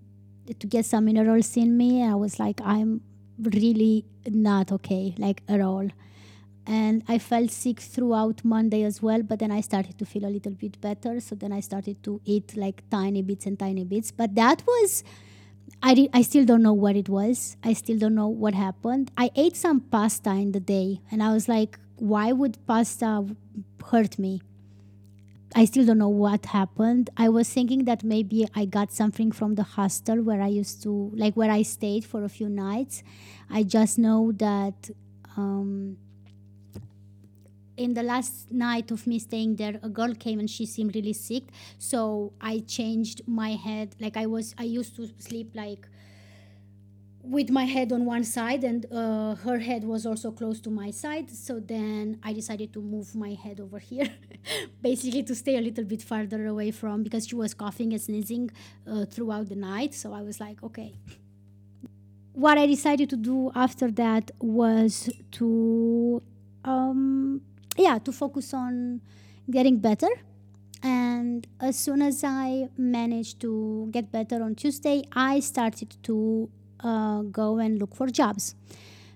to 0.59 0.67
get 0.67 0.85
some 0.85 1.05
minerals 1.05 1.55
in 1.57 1.77
me. 1.77 2.03
I 2.03 2.15
was 2.15 2.39
like, 2.39 2.61
I'm 2.63 3.01
really 3.39 4.05
not 4.25 4.71
okay, 4.71 5.13
like 5.17 5.43
at 5.47 5.61
all. 5.61 5.89
And 6.65 7.03
I 7.07 7.17
felt 7.17 7.51
sick 7.51 7.79
throughout 7.79 8.43
Monday 8.43 8.83
as 8.83 9.01
well, 9.01 9.21
but 9.23 9.39
then 9.39 9.51
I 9.51 9.61
started 9.61 9.97
to 9.99 10.05
feel 10.05 10.25
a 10.25 10.31
little 10.31 10.51
bit 10.51 10.79
better. 10.81 11.19
So 11.21 11.35
then 11.35 11.53
I 11.53 11.61
started 11.61 12.03
to 12.03 12.19
eat 12.25 12.57
like 12.57 12.83
tiny 12.89 13.21
bits 13.21 13.45
and 13.45 13.57
tiny 13.57 13.85
bits. 13.85 14.11
But 14.11 14.35
that 14.35 14.63
was, 14.67 15.03
I, 15.81 16.09
I 16.13 16.21
still 16.23 16.43
don't 16.43 16.61
know 16.63 16.73
what 16.73 16.97
it 16.97 17.07
was. 17.07 17.55
I 17.63 17.73
still 17.73 17.97
don't 17.97 18.15
know 18.15 18.27
what 18.27 18.53
happened. 18.53 19.11
I 19.17 19.31
ate 19.35 19.55
some 19.55 19.79
pasta 19.79 20.31
in 20.31 20.51
the 20.51 20.59
day, 20.59 21.01
and 21.09 21.23
I 21.23 21.33
was 21.33 21.47
like, 21.47 21.79
why 21.95 22.31
would 22.33 22.57
pasta 22.67 23.25
hurt 23.89 24.19
me? 24.19 24.41
I 25.55 25.65
still 25.65 25.85
don't 25.85 25.97
know 25.97 26.09
what 26.09 26.47
happened. 26.47 27.09
I 27.17 27.29
was 27.29 27.49
thinking 27.49 27.85
that 27.85 28.03
maybe 28.03 28.47
I 28.53 28.65
got 28.65 28.91
something 28.91 29.31
from 29.31 29.55
the 29.55 29.63
hostel 29.63 30.21
where 30.21 30.41
I 30.41 30.47
used 30.47 30.83
to, 30.83 31.11
like 31.15 31.35
where 31.35 31.49
I 31.49 31.61
stayed 31.61 32.05
for 32.05 32.23
a 32.23 32.29
few 32.29 32.49
nights. 32.49 33.01
I 33.49 33.63
just 33.63 33.97
know 33.97 34.31
that 34.33 34.89
um, 35.37 35.97
in 37.77 37.93
the 37.93 38.03
last 38.03 38.51
night 38.51 38.91
of 38.91 39.07
me 39.07 39.19
staying 39.19 39.55
there, 39.55 39.79
a 39.81 39.89
girl 39.89 40.13
came 40.13 40.39
and 40.39 40.49
she 40.49 40.65
seemed 40.65 40.95
really 40.95 41.13
sick. 41.13 41.43
So 41.77 42.33
I 42.41 42.59
changed 42.59 43.21
my 43.25 43.51
head. 43.51 43.95
Like 43.99 44.17
I 44.17 44.25
was, 44.25 44.53
I 44.57 44.63
used 44.63 44.95
to 44.97 45.07
sleep 45.19 45.51
like 45.55 45.87
with 47.29 47.49
my 47.49 47.65
head 47.65 47.91
on 47.91 48.05
one 48.05 48.23
side 48.23 48.63
and 48.63 48.85
uh, 48.91 49.35
her 49.35 49.59
head 49.59 49.83
was 49.83 50.05
also 50.05 50.31
close 50.31 50.61
to 50.61 50.69
my 50.69 50.91
side. 50.91 51.29
So 51.29 51.59
then 51.59 52.19
i 52.23 52.33
decided 52.33 52.73
to 52.73 52.81
move 52.81 53.15
my 53.15 53.33
head 53.33 53.59
over 53.59 53.79
here 53.79 54.09
basically 54.81 55.23
to 55.23 55.35
stay 55.35 55.57
a 55.57 55.61
little 55.61 55.83
bit 55.83 56.01
farther 56.01 56.45
away 56.45 56.71
from 56.71 57.03
because 57.03 57.27
she 57.27 57.35
was 57.35 57.53
coughing 57.53 57.91
and 57.93 58.01
sneezing 58.01 58.51
uh, 58.89 59.05
throughout 59.05 59.49
the 59.49 59.55
night. 59.55 59.93
So 59.93 60.13
i 60.13 60.21
was 60.21 60.39
like 60.39 60.63
okay. 60.63 60.93
What 62.33 62.57
i 62.57 62.65
decided 62.67 63.09
to 63.09 63.17
do 63.17 63.51
after 63.55 63.91
that 63.91 64.31
was 64.39 65.09
to 65.31 66.21
um, 66.63 67.41
yeah 67.77 67.97
to 67.99 68.11
focus 68.11 68.53
on 68.53 69.01
getting 69.49 69.79
better. 69.79 70.09
And 70.83 71.47
as 71.59 71.75
soon 71.77 72.01
as 72.03 72.23
i 72.23 72.69
managed 72.77 73.39
to 73.41 73.89
get 73.91 74.11
better 74.11 74.43
on 74.43 74.53
tuesday 74.53 75.03
i 75.11 75.39
started 75.39 75.95
to 76.03 76.49
uh, 76.81 77.21
go 77.23 77.57
and 77.57 77.79
look 77.79 77.95
for 77.95 78.07
jobs. 78.07 78.55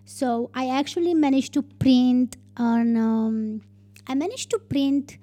So 0.06 0.50
I 0.54 0.69
actually 0.69 1.13
managed 1.13 1.54
to 1.54 1.62
print 1.62 2.38
on. 2.58 2.97
Um, 2.97 3.62
I 4.08 4.15
managed 4.15 4.50
to 4.50 4.60
print 4.60 5.17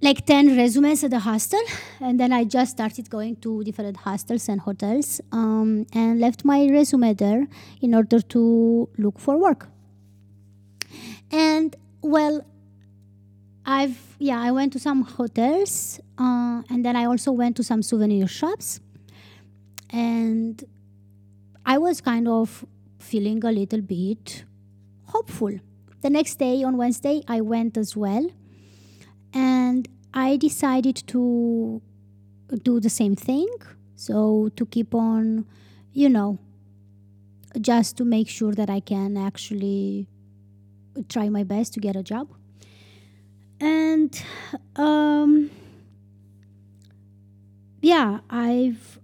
like 0.00 0.24
10 0.26 0.56
resumes 0.56 1.02
at 1.02 1.10
the 1.10 1.18
hostel 1.18 1.60
and 2.00 2.20
then 2.20 2.32
i 2.32 2.44
just 2.44 2.72
started 2.72 3.10
going 3.10 3.34
to 3.36 3.64
different 3.64 3.96
hostels 3.96 4.48
and 4.48 4.60
hotels 4.60 5.20
um, 5.32 5.86
and 5.92 6.20
left 6.20 6.44
my 6.44 6.68
resume 6.70 7.12
there 7.14 7.46
in 7.80 7.94
order 7.94 8.20
to 8.20 8.88
look 8.96 9.18
for 9.18 9.36
work 9.36 9.68
and 11.32 11.74
well 12.00 12.46
i've 13.66 13.98
yeah 14.18 14.40
i 14.40 14.52
went 14.52 14.72
to 14.72 14.78
some 14.78 15.02
hotels 15.02 15.98
uh, 16.18 16.62
and 16.70 16.84
then 16.84 16.94
i 16.94 17.04
also 17.04 17.32
went 17.32 17.56
to 17.56 17.64
some 17.64 17.82
souvenir 17.82 18.28
shops 18.28 18.80
and 19.90 20.64
I 21.64 21.78
was 21.78 22.00
kind 22.00 22.28
of 22.28 22.64
feeling 22.98 23.44
a 23.44 23.52
little 23.52 23.80
bit 23.80 24.44
hopeful. 25.04 25.58
The 26.00 26.10
next 26.10 26.36
day, 26.38 26.62
on 26.62 26.76
Wednesday, 26.76 27.22
I 27.28 27.40
went 27.40 27.76
as 27.76 27.96
well, 27.96 28.30
and 29.32 29.88
I 30.14 30.36
decided 30.36 30.96
to 31.08 31.82
do 32.62 32.80
the 32.80 32.90
same 32.90 33.16
thing. 33.16 33.48
So, 33.96 34.50
to 34.56 34.64
keep 34.66 34.94
on, 34.94 35.44
you 35.92 36.08
know, 36.08 36.38
just 37.60 37.96
to 37.96 38.04
make 38.04 38.28
sure 38.28 38.52
that 38.52 38.70
I 38.70 38.80
can 38.80 39.16
actually 39.16 40.06
try 41.08 41.28
my 41.28 41.44
best 41.44 41.74
to 41.74 41.80
get 41.80 41.96
a 41.96 42.02
job. 42.02 42.28
And 43.60 44.20
um, 44.76 45.50
yeah, 47.80 48.20
I've 48.30 48.98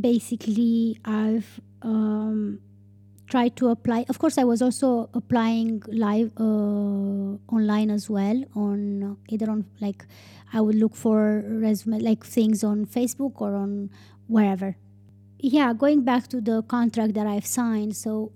basically 0.00 0.98
I've 1.04 1.60
um, 1.82 2.60
tried 3.28 3.56
to 3.56 3.68
apply. 3.68 4.04
Of 4.08 4.18
course, 4.18 4.38
I 4.38 4.44
was 4.44 4.60
also 4.60 5.08
applying 5.14 5.82
live 5.88 6.32
uh, 6.36 7.38
online 7.54 7.90
as 7.90 8.10
well. 8.10 8.44
On 8.54 9.16
either 9.28 9.50
on 9.50 9.64
like 9.80 10.04
I 10.52 10.60
would 10.60 10.74
look 10.74 10.94
for 10.94 11.44
resume 11.46 12.00
like 12.00 12.24
things 12.24 12.64
on 12.64 12.86
Facebook 12.86 13.40
or 13.40 13.54
on 13.54 13.90
wherever. 14.26 14.76
Yeah, 15.38 15.72
going 15.72 16.02
back 16.02 16.28
to 16.28 16.40
the 16.40 16.62
contract 16.62 17.14
that 17.14 17.26
I've 17.26 17.46
signed. 17.46 17.96
So 17.96 18.32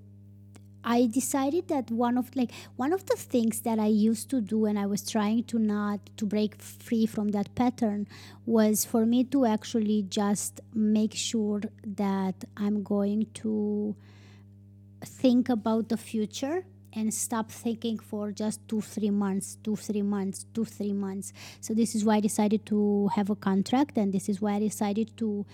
I 0.84 1.06
decided 1.06 1.68
that 1.68 1.90
one 1.90 2.18
of 2.18 2.34
like 2.36 2.52
one 2.76 2.92
of 2.92 3.06
the 3.06 3.16
things 3.16 3.60
that 3.60 3.78
I 3.78 3.86
used 3.86 4.28
to 4.30 4.40
do 4.40 4.66
and 4.66 4.78
I 4.78 4.84
was 4.84 5.08
trying 5.10 5.44
to 5.44 5.58
not 5.58 6.00
to 6.18 6.26
break 6.26 6.60
free 6.60 7.06
from 7.06 7.30
that 7.30 7.54
pattern 7.54 8.06
was 8.44 8.84
for 8.84 9.06
me 9.06 9.24
to 9.24 9.46
actually 9.46 10.02
just 10.02 10.60
make 10.74 11.14
sure 11.14 11.62
that 11.86 12.44
I'm 12.56 12.82
going 12.82 13.26
to 13.34 13.96
think 15.02 15.48
about 15.48 15.88
the 15.88 15.96
future 15.96 16.66
and 16.92 17.12
stop 17.12 17.50
thinking 17.50 17.98
for 17.98 18.30
just 18.30 18.60
two 18.68 18.80
three 18.80 19.10
months 19.10 19.56
two 19.64 19.76
three 19.76 20.02
months 20.02 20.44
two 20.54 20.64
three 20.64 20.92
months. 20.92 21.32
So 21.60 21.72
this 21.74 21.94
is 21.94 22.04
why 22.04 22.16
i 22.16 22.20
decided 22.20 22.66
to 22.66 23.08
have 23.14 23.30
a 23.30 23.36
contract 23.36 23.96
and 23.96 24.12
this 24.12 24.28
is 24.28 24.40
why 24.40 24.54
i 24.54 24.58
decided 24.58 25.16
to 25.16 25.46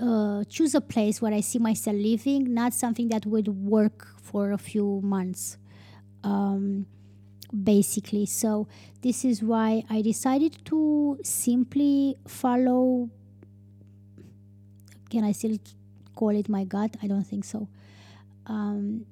uh, 0.00 0.44
choose 0.44 0.74
a 0.74 0.80
place 0.80 1.20
where 1.20 1.32
I 1.32 1.40
see 1.40 1.58
myself 1.58 1.96
living, 1.96 2.52
not 2.54 2.74
something 2.74 3.08
that 3.08 3.26
would 3.26 3.48
work 3.48 4.08
for 4.22 4.52
a 4.52 4.58
few 4.58 5.00
months, 5.02 5.58
um, 6.22 6.86
basically. 7.64 8.26
So, 8.26 8.68
this 9.02 9.24
is 9.24 9.42
why 9.42 9.84
I 9.90 10.02
decided 10.02 10.64
to 10.66 11.18
simply 11.24 12.16
follow. 12.26 13.10
Can 15.10 15.24
I 15.24 15.32
still 15.32 15.58
call 16.14 16.30
it 16.30 16.48
my 16.48 16.64
gut? 16.64 16.96
I 17.02 17.06
don't 17.06 17.24
think 17.24 17.44
so. 17.44 17.68
Um, 18.46 19.06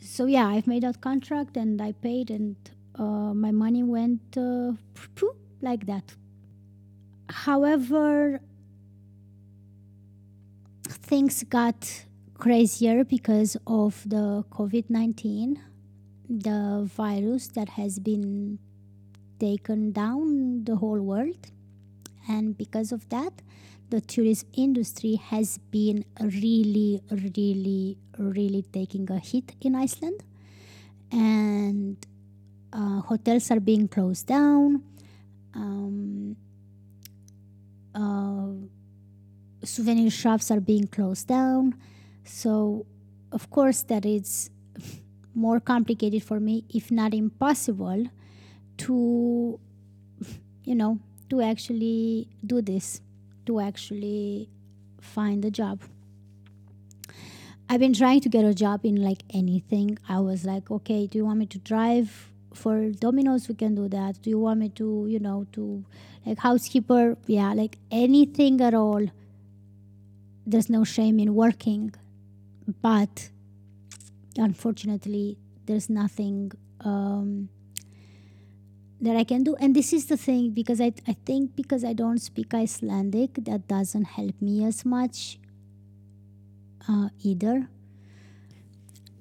so, 0.00 0.26
yeah, 0.26 0.46
I've 0.46 0.66
made 0.66 0.82
that 0.82 1.00
contract 1.00 1.56
and 1.56 1.80
I 1.80 1.92
paid, 1.92 2.30
and 2.30 2.56
uh, 2.94 3.34
my 3.34 3.50
money 3.50 3.82
went 3.82 4.36
uh, 4.36 4.72
like 5.60 5.86
that. 5.86 6.14
However, 7.28 8.40
things 11.02 11.44
got 11.44 12.04
crazier 12.38 13.04
because 13.04 13.56
of 13.66 14.02
the 14.08 14.44
COVID 14.50 14.88
19, 14.88 15.60
the 16.28 16.88
virus 16.94 17.48
that 17.48 17.70
has 17.70 17.98
been 17.98 18.58
taken 19.38 19.92
down 19.92 20.64
the 20.64 20.76
whole 20.76 21.00
world. 21.00 21.50
And 22.28 22.56
because 22.56 22.92
of 22.92 23.08
that, 23.08 23.32
the 23.90 24.00
tourism 24.00 24.48
industry 24.54 25.16
has 25.16 25.58
been 25.58 26.04
really, 26.20 27.02
really, 27.10 27.98
really 28.16 28.62
taking 28.72 29.10
a 29.10 29.18
hit 29.18 29.54
in 29.60 29.74
Iceland. 29.74 30.22
And 31.10 31.96
uh, 32.72 33.00
hotels 33.00 33.50
are 33.50 33.60
being 33.60 33.88
closed 33.88 34.28
down. 34.28 34.82
Um, 35.54 36.36
uh, 37.94 38.52
souvenir 39.64 40.10
shops 40.10 40.50
are 40.50 40.60
being 40.60 40.86
closed 40.86 41.28
down. 41.28 41.74
So, 42.24 42.86
of 43.30 43.50
course, 43.50 43.82
that 43.82 44.04
is 44.04 44.50
more 45.34 45.60
complicated 45.60 46.22
for 46.22 46.40
me, 46.40 46.64
if 46.68 46.90
not 46.90 47.14
impossible, 47.14 48.06
to, 48.78 49.60
you 50.64 50.74
know, 50.74 50.98
to 51.30 51.40
actually 51.40 52.28
do 52.44 52.60
this, 52.60 53.00
to 53.46 53.60
actually 53.60 54.48
find 55.00 55.44
a 55.44 55.50
job. 55.50 55.80
I've 57.68 57.80
been 57.80 57.94
trying 57.94 58.20
to 58.20 58.28
get 58.28 58.44
a 58.44 58.52
job 58.52 58.84
in 58.84 58.96
like 58.96 59.22
anything. 59.32 59.98
I 60.08 60.20
was 60.20 60.44
like, 60.44 60.70
okay, 60.70 61.06
do 61.06 61.18
you 61.18 61.24
want 61.24 61.38
me 61.38 61.46
to 61.46 61.58
drive 61.58 62.28
for 62.52 62.90
Domino's? 62.90 63.48
We 63.48 63.54
can 63.54 63.74
do 63.74 63.88
that. 63.88 64.20
Do 64.20 64.28
you 64.28 64.38
want 64.38 64.60
me 64.60 64.68
to, 64.70 65.06
you 65.08 65.18
know, 65.18 65.46
to 65.52 65.84
like 66.26 66.38
housekeeper? 66.38 67.16
Yeah, 67.26 67.54
like 67.54 67.78
anything 67.90 68.60
at 68.60 68.74
all. 68.74 69.06
There's 70.46 70.68
no 70.68 70.84
shame 70.84 71.18
in 71.20 71.34
working, 71.34 71.94
but 72.80 73.30
unfortunately, 74.36 75.38
there's 75.66 75.88
nothing 75.88 76.52
um, 76.80 77.48
that 79.00 79.16
I 79.16 79.24
can 79.24 79.42
do. 79.42 79.56
And 79.56 79.74
this 79.74 79.92
is 79.92 80.06
the 80.06 80.16
thing 80.16 80.50
because 80.50 80.80
I, 80.80 80.92
I 81.06 81.16
think 81.26 81.54
because 81.56 81.84
I 81.84 81.92
don't 81.92 82.18
speak 82.18 82.54
Icelandic, 82.54 83.44
that 83.44 83.68
doesn't 83.68 84.04
help 84.04 84.40
me 84.40 84.64
as 84.64 84.84
much 84.84 85.38
uh, 86.88 87.08
either. 87.22 87.68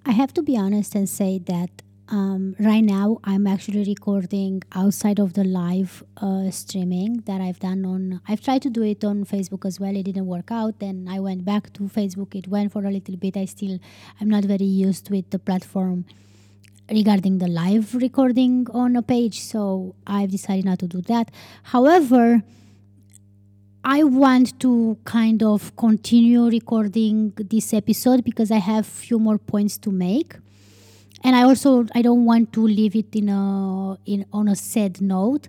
I 0.06 0.12
have 0.12 0.34
to 0.34 0.42
be 0.42 0.58
honest 0.58 0.96
and 0.96 1.08
say 1.08 1.40
that 1.46 1.81
um, 2.12 2.56
right 2.60 2.84
now 2.84 3.20
I'm 3.24 3.48
actually 3.48 3.86
recording 3.86 4.62
outside 4.74 5.18
of 5.18 5.34
the 5.34 5.46
live 5.46 6.04
uh, 6.18 6.52
streaming 6.52 7.22
that 7.26 7.40
I've 7.40 7.60
done 7.60 7.86
on. 7.86 8.22
I've 8.28 8.42
tried 8.42 8.62
to 8.64 8.70
do 8.70 8.84
it 8.84 9.06
on 9.06 9.24
Facebook 9.24 9.66
as 9.66 9.80
well. 9.80 9.96
It 9.96 10.04
didn't 10.04 10.28
work 10.28 10.52
out. 10.52 10.80
Then 10.80 11.08
I 11.10 11.22
went 11.22 11.46
back 11.46 11.72
to 11.74 11.84
Facebook. 11.84 12.36
It 12.36 12.50
went 12.50 12.74
for 12.74 12.86
a 12.86 12.92
little 12.92 13.16
bit. 13.16 13.38
I 13.38 13.46
still 13.46 13.80
I'm 14.20 14.30
not 14.30 14.44
very 14.44 14.66
used 14.66 15.10
with 15.10 15.30
the 15.30 15.40
platform 15.40 16.06
regarding 16.90 17.38
the 17.38 17.48
live 17.48 17.96
recording 17.96 18.68
on 18.74 18.98
a 18.98 19.02
page, 19.02 19.40
so 19.40 19.96
I've 20.06 20.32
decided 20.32 20.66
not 20.66 20.80
to 20.80 20.88
do 20.88 21.02
that. 21.04 21.32
However, 21.64 22.44
I 23.86 24.04
want 24.04 24.60
to 24.60 24.98
kind 25.06 25.42
of 25.42 25.76
continue 25.78 26.44
recording 26.50 27.32
this 27.38 27.74
episode 27.74 28.26
because 28.26 28.52
I 28.52 28.58
have 28.58 28.86
few 28.86 29.18
more 29.18 29.38
points 29.38 29.78
to 29.80 29.92
make. 29.92 30.36
And 31.24 31.36
I 31.36 31.44
also 31.44 31.86
I 31.94 32.02
don't 32.02 32.26
want 32.26 32.52
to 32.54 32.62
leave 32.62 32.96
it 32.96 33.16
in 33.16 33.30
a 33.30 33.98
in 34.06 34.26
on 34.34 34.48
a 34.48 34.56
sad 34.56 35.02
note. 35.02 35.48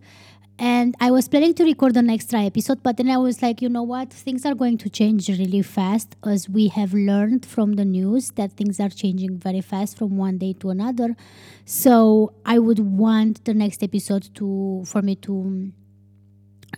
And 0.59 0.95
I 1.01 1.11
was 1.11 1.29
planning 1.29 1.55
to 1.55 1.65
record 1.65 1.97
an 1.97 2.09
extra 2.09 2.41
episode, 2.43 2.83
but 2.83 2.97
then 2.97 3.11
I 3.11 3.17
was 3.17 3.43
like, 3.43 3.63
you 3.63 3.69
know 3.69 3.83
what? 3.83 4.13
Things 4.13 4.47
are 4.47 4.55
going 4.55 4.79
to 4.79 4.89
change 4.89 5.29
really 5.29 5.63
fast 5.63 6.15
as 6.25 6.49
we 6.49 6.69
have 6.69 6.95
learned 6.95 7.45
from 7.45 7.73
the 7.73 7.85
news 7.85 8.31
that 8.33 8.53
things 8.53 8.79
are 8.79 8.91
changing 8.91 9.39
very 9.39 9.61
fast 9.61 9.99
from 9.99 10.17
one 10.17 10.39
day 10.39 10.53
to 10.61 10.71
another. 10.71 11.17
So 11.65 12.35
I 12.45 12.59
would 12.61 12.79
want 12.79 13.45
the 13.45 13.55
next 13.55 13.83
episode 13.83 14.29
to 14.37 14.85
for 14.87 15.03
me 15.03 15.17
to 15.17 15.73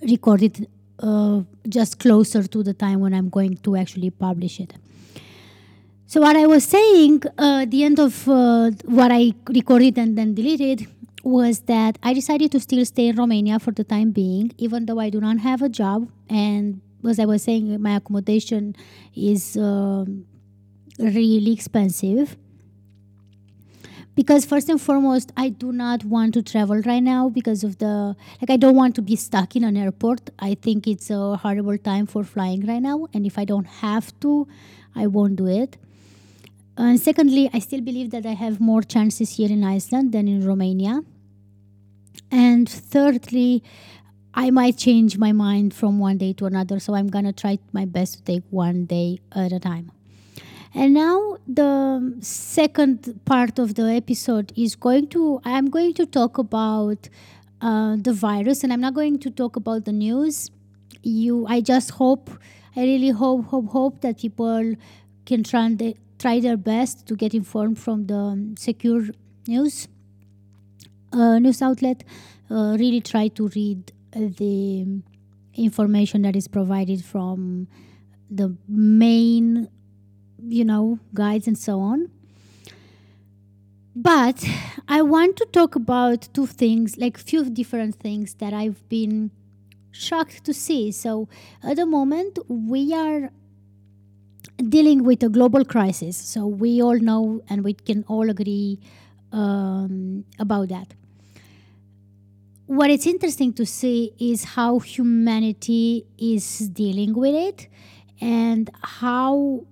record 0.02 0.42
it 0.42 0.68
uh, 1.00 1.42
just 1.68 1.98
closer 1.98 2.44
to 2.44 2.62
the 2.62 2.72
time 2.74 3.00
when 3.00 3.12
I'm 3.12 3.28
going 3.28 3.56
to 3.58 3.76
actually 3.76 4.10
publish 4.10 4.60
it. 4.60 4.74
So 6.14 6.20
what 6.20 6.36
I 6.36 6.46
was 6.46 6.62
saying, 6.62 7.24
uh, 7.38 7.66
the 7.68 7.82
end 7.82 7.98
of 7.98 8.28
uh, 8.28 8.70
what 8.84 9.10
I 9.10 9.32
recorded 9.48 9.98
and 9.98 10.16
then 10.16 10.32
deleted 10.32 10.86
was 11.24 11.58
that 11.62 11.98
I 12.04 12.14
decided 12.14 12.52
to 12.52 12.60
still 12.60 12.84
stay 12.84 13.08
in 13.08 13.16
Romania 13.16 13.58
for 13.58 13.72
the 13.72 13.82
time 13.82 14.12
being, 14.12 14.52
even 14.56 14.86
though 14.86 15.00
I 15.00 15.10
do 15.10 15.20
not 15.20 15.38
have 15.38 15.60
a 15.60 15.68
job. 15.68 16.08
And 16.30 16.80
as 17.04 17.18
I 17.18 17.24
was 17.24 17.42
saying, 17.42 17.82
my 17.82 17.96
accommodation 17.96 18.76
is 19.16 19.56
uh, 19.56 20.04
really 21.00 21.52
expensive. 21.52 22.36
Because 24.14 24.44
first 24.44 24.68
and 24.68 24.80
foremost, 24.80 25.32
I 25.36 25.48
do 25.48 25.72
not 25.72 26.04
want 26.04 26.34
to 26.34 26.44
travel 26.44 26.80
right 26.82 27.02
now 27.02 27.28
because 27.28 27.64
of 27.64 27.78
the 27.78 28.14
like. 28.40 28.50
I 28.50 28.56
don't 28.56 28.76
want 28.76 28.94
to 28.94 29.02
be 29.02 29.16
stuck 29.16 29.56
in 29.56 29.64
an 29.64 29.76
airport. 29.76 30.30
I 30.38 30.54
think 30.54 30.86
it's 30.86 31.10
a 31.10 31.36
horrible 31.38 31.76
time 31.76 32.06
for 32.06 32.22
flying 32.22 32.64
right 32.68 32.82
now, 32.82 33.08
and 33.12 33.26
if 33.26 33.36
I 33.36 33.44
don't 33.44 33.66
have 33.66 34.12
to, 34.20 34.46
I 34.94 35.08
won't 35.08 35.34
do 35.34 35.48
it. 35.48 35.76
And 36.76 36.98
secondly, 36.98 37.48
I 37.52 37.60
still 37.60 37.80
believe 37.80 38.10
that 38.10 38.26
I 38.26 38.32
have 38.32 38.60
more 38.60 38.82
chances 38.82 39.36
here 39.36 39.50
in 39.50 39.62
Iceland 39.62 40.12
than 40.12 40.26
in 40.26 40.46
Romania. 40.46 41.02
And 42.30 42.68
thirdly, 42.68 43.62
I 44.34 44.50
might 44.50 44.76
change 44.76 45.16
my 45.16 45.30
mind 45.30 45.72
from 45.72 46.00
one 46.00 46.18
day 46.18 46.32
to 46.34 46.46
another. 46.46 46.80
So 46.80 46.94
I'm 46.94 47.08
to 47.10 47.32
try 47.32 47.58
my 47.72 47.84
best 47.84 48.14
to 48.14 48.22
take 48.22 48.42
one 48.50 48.86
day 48.86 49.20
at 49.32 49.52
a 49.52 49.60
time. 49.60 49.92
And 50.74 50.92
now 50.92 51.36
the 51.46 52.16
second 52.20 53.20
part 53.24 53.60
of 53.60 53.76
the 53.76 53.84
episode 53.84 54.52
is 54.56 54.74
going 54.74 55.06
to, 55.08 55.40
I'm 55.44 55.70
going 55.70 55.94
to 55.94 56.06
talk 56.06 56.36
about 56.36 57.08
uh, 57.60 57.96
the 57.96 58.12
virus 58.12 58.64
and 58.64 58.72
I'm 58.72 58.80
not 58.80 58.94
going 58.94 59.20
to 59.20 59.30
talk 59.30 59.54
about 59.54 59.84
the 59.84 59.92
news. 59.92 60.50
You, 61.04 61.46
I 61.46 61.60
just 61.60 61.92
hope, 61.92 62.28
I 62.74 62.80
really 62.80 63.10
hope, 63.10 63.46
hope, 63.46 63.68
hope 63.68 64.00
that 64.00 64.18
people 64.18 64.74
can 65.26 65.44
try, 65.44 65.94
try 66.24 66.40
their 66.40 66.56
best 66.56 67.06
to 67.08 67.14
get 67.14 67.34
informed 67.34 67.78
from 67.78 68.06
the 68.06 68.22
secure 68.58 69.02
news 69.46 69.88
uh, 71.14 71.38
news 71.38 71.62
outlet, 71.62 72.02
uh, 72.50 72.76
really 72.78 73.00
try 73.00 73.28
to 73.28 73.48
read 73.48 73.92
the 74.12 75.02
information 75.54 76.22
that 76.22 76.36
is 76.36 76.48
provided 76.48 77.04
from 77.04 77.68
the 78.30 78.56
main, 78.68 79.68
you 80.42 80.64
know, 80.64 80.98
guides 81.12 81.46
and 81.46 81.58
so 81.58 81.80
on. 81.80 82.10
But 83.94 84.44
I 84.88 85.02
want 85.02 85.36
to 85.36 85.46
talk 85.46 85.76
about 85.76 86.28
two 86.34 86.46
things, 86.46 86.96
like 86.98 87.16
few 87.16 87.48
different 87.48 87.94
things 87.96 88.34
that 88.34 88.52
I've 88.52 88.88
been 88.88 89.30
shocked 89.92 90.44
to 90.44 90.54
see. 90.54 90.90
So 90.90 91.28
at 91.62 91.76
the 91.76 91.86
moment, 91.86 92.38
we 92.48 92.92
are 92.92 93.30
dealing 94.56 95.04
with 95.04 95.22
a 95.22 95.28
global 95.28 95.64
crisis. 95.64 96.16
So 96.16 96.46
we 96.46 96.82
all 96.82 96.98
know 96.98 97.42
and 97.48 97.64
we 97.64 97.74
can 97.74 98.04
all 98.08 98.30
agree 98.30 98.80
um, 99.32 100.24
about 100.38 100.68
that 100.68 100.94
what 102.66 102.90
it's 102.90 103.06
interesting 103.06 103.52
to 103.52 103.66
see 103.66 104.12
is 104.18 104.44
how 104.44 104.78
humanity 104.78 106.06
is 106.16 106.68
dealing 106.70 107.12
with 107.14 107.34
it 107.34 107.68
and 108.20 108.70
how 108.82 109.64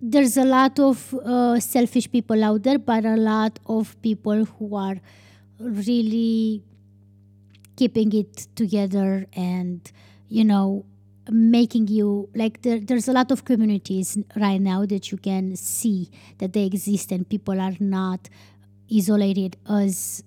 there's 0.00 0.36
a 0.36 0.44
lot 0.44 0.78
of 0.78 1.14
uh, 1.14 1.58
selfish 1.60 2.10
people 2.10 2.44
out 2.44 2.62
there 2.62 2.78
but 2.78 3.04
a 3.06 3.16
lot 3.16 3.58
of 3.66 4.00
people 4.02 4.44
who 4.44 4.74
are 4.76 5.00
really 5.58 6.62
keeping 7.76 8.12
it 8.12 8.48
together 8.54 9.26
and 9.32 9.92
you 10.28 10.44
know 10.44 10.84
making 11.30 11.88
you 11.88 12.28
like 12.34 12.62
there, 12.62 12.80
there's 12.80 13.08
a 13.08 13.12
lot 13.12 13.30
of 13.30 13.44
communities 13.44 14.18
right 14.36 14.60
now 14.60 14.84
that 14.86 15.12
you 15.12 15.18
can 15.18 15.56
see 15.56 16.10
that 16.38 16.52
they 16.52 16.64
exist 16.64 17.12
and 17.12 17.28
people 17.28 17.60
are 17.60 17.76
not 17.78 18.28
isolated 18.92 19.56
as 19.68 20.24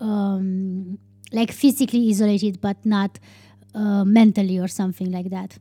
um, 0.00 0.98
like 1.32 1.52
physically 1.52 2.08
isolated 2.10 2.60
but 2.60 2.84
not 2.84 3.18
uh, 3.74 4.04
mentally 4.04 4.58
or 4.58 4.68
something 4.68 5.10
like 5.10 5.30
that. 5.30 5.58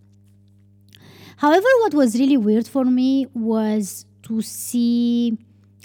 However, 1.37 1.67
what 1.79 1.93
was 1.93 2.19
really 2.19 2.37
weird 2.37 2.67
for 2.67 2.85
me 2.85 3.27
was 3.33 4.05
to 4.23 4.41
see 4.41 5.37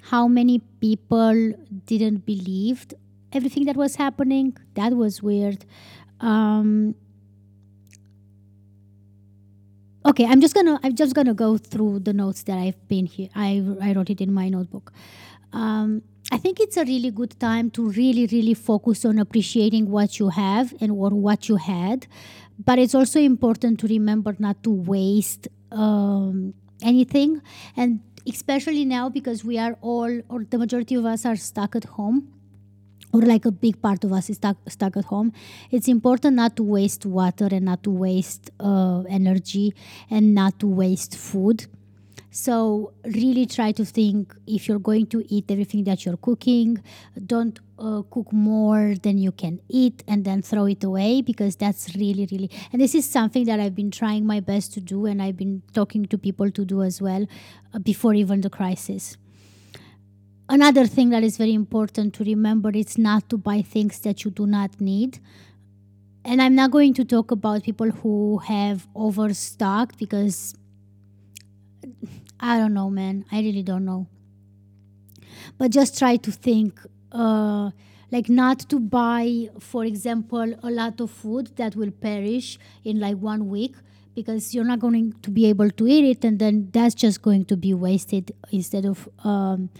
how 0.02 0.28
many 0.28 0.60
people 0.80 1.52
didn't 1.86 2.26
believe 2.26 2.86
everything 3.32 3.64
that 3.64 3.76
was 3.76 3.96
happening. 3.96 4.56
That 4.74 4.92
was 4.92 5.22
weird. 5.22 5.64
Um, 6.20 6.94
okay, 10.06 10.24
I'm 10.26 10.40
just 10.40 10.54
gonna 10.54 10.78
I'm 10.82 10.94
just 10.94 11.14
gonna 11.14 11.34
go 11.34 11.58
through 11.58 12.00
the 12.00 12.12
notes 12.12 12.42
that 12.44 12.58
I've 12.58 12.88
been 12.88 13.06
here. 13.06 13.28
I 13.34 13.62
I 13.80 13.92
wrote 13.92 14.10
it 14.10 14.20
in 14.20 14.32
my 14.32 14.48
notebook. 14.48 14.92
Um, 15.52 16.02
I 16.32 16.38
think 16.38 16.58
it's 16.60 16.76
a 16.76 16.84
really 16.84 17.10
good 17.10 17.38
time 17.38 17.70
to 17.70 17.88
really, 17.90 18.26
really 18.26 18.54
focus 18.54 19.04
on 19.04 19.18
appreciating 19.18 19.90
what 19.90 20.18
you 20.18 20.28
have 20.30 20.74
and 20.80 20.90
or 20.90 21.10
what 21.10 21.48
you 21.48 21.56
had. 21.56 22.06
But 22.58 22.78
it's 22.78 22.94
also 22.94 23.20
important 23.20 23.80
to 23.80 23.86
remember 23.86 24.34
not 24.38 24.62
to 24.64 24.70
waste 24.70 25.46
um, 25.70 26.54
anything. 26.82 27.42
And 27.76 28.00
especially 28.28 28.84
now 28.84 29.08
because 29.08 29.44
we 29.44 29.56
are 29.58 29.78
all, 29.82 30.20
or 30.28 30.44
the 30.50 30.58
majority 30.58 30.96
of 30.96 31.04
us 31.04 31.24
are 31.24 31.36
stuck 31.36 31.76
at 31.76 31.84
home, 31.84 32.32
or 33.16 33.22
like 33.22 33.44
a 33.44 33.50
big 33.52 33.80
part 33.80 34.04
of 34.04 34.12
us 34.12 34.30
is 34.30 34.36
stuck, 34.36 34.56
stuck 34.68 34.96
at 34.96 35.04
home, 35.06 35.32
it's 35.70 35.88
important 35.88 36.36
not 36.36 36.56
to 36.56 36.62
waste 36.62 37.06
water 37.06 37.48
and 37.50 37.64
not 37.64 37.82
to 37.82 37.90
waste 37.90 38.50
uh, 38.60 39.02
energy 39.08 39.74
and 40.10 40.34
not 40.34 40.58
to 40.60 40.66
waste 40.66 41.16
food 41.16 41.66
So, 42.30 42.92
really 43.04 43.46
try 43.46 43.72
to 43.72 43.84
think 43.84 44.34
if 44.46 44.68
you're 44.68 44.78
going 44.78 45.06
to 45.06 45.24
eat 45.34 45.50
everything 45.50 45.84
that 45.84 46.04
you're 46.04 46.18
cooking, 46.18 46.82
don't 47.26 47.58
uh, 47.78 48.02
cook 48.10 48.30
more 48.30 48.94
than 49.02 49.16
you 49.16 49.32
can 49.32 49.60
eat 49.70 50.04
and 50.06 50.22
then 50.22 50.42
throw 50.42 50.66
it 50.66 50.84
away 50.84 51.22
because 51.22 51.56
that's 51.56 51.96
really, 51.96 52.28
really. 52.30 52.50
And 52.72 52.82
this 52.82 52.94
is 52.94 53.08
something 53.08 53.46
that 53.46 53.58
I've 53.58 53.74
been 53.74 53.90
trying 53.90 54.26
my 54.26 54.40
best 54.40 54.74
to 54.74 54.80
do 54.82 55.06
and 55.06 55.22
I've 55.22 55.38
been 55.38 55.62
talking 55.72 56.04
to 56.06 56.18
people 56.18 56.50
to 56.50 56.64
do 56.66 56.82
as 56.82 57.00
well 57.00 57.26
uh, 57.72 57.78
before 57.78 58.12
even 58.12 58.42
the 58.42 58.50
crisis. 58.50 59.16
Another 60.48 60.86
thing 60.86 61.10
that 61.10 61.24
is 61.24 61.36
very 61.36 61.54
important 61.54 62.14
to 62.14 62.24
remember 62.24 62.70
is 62.70 62.96
not 62.96 63.28
to 63.30 63.36
buy 63.36 63.62
things 63.62 63.98
that 64.00 64.24
you 64.24 64.30
do 64.30 64.46
not 64.46 64.80
need 64.80 65.18
and 66.26 66.42
I'm 66.42 66.56
not 66.56 66.72
going 66.72 66.92
to 66.94 67.04
talk 67.04 67.30
about 67.30 67.62
people 67.62 67.90
who 67.90 68.38
have 68.38 68.88
overstocked 68.96 69.96
because 69.96 70.54
I 72.40 72.58
don't 72.58 72.74
know, 72.74 72.90
man. 72.90 73.24
I 73.30 73.38
really 73.40 73.62
don't 73.62 73.84
know. 73.84 74.08
But 75.56 75.70
just 75.70 75.96
try 75.96 76.16
to 76.16 76.32
think, 76.32 76.80
uh, 77.12 77.70
like, 78.10 78.28
not 78.28 78.58
to 78.70 78.80
buy, 78.80 79.50
for 79.60 79.84
example, 79.84 80.52
a 80.64 80.70
lot 80.70 81.00
of 81.00 81.12
food 81.12 81.56
that 81.56 81.76
will 81.76 81.92
perish 81.92 82.58
in 82.84 82.98
like 82.98 83.18
one 83.18 83.48
week 83.48 83.76
because 84.16 84.52
you're 84.52 84.64
not 84.64 84.80
going 84.80 85.12
to 85.22 85.30
be 85.30 85.46
able 85.46 85.70
to 85.70 85.86
eat 85.86 86.04
it, 86.04 86.24
and 86.24 86.40
then 86.40 86.70
that's 86.72 86.94
just 86.94 87.22
going 87.22 87.44
to 87.44 87.56
be 87.56 87.72
wasted 87.72 88.32
instead 88.50 88.84
of 88.84 89.08
um, 89.22 89.70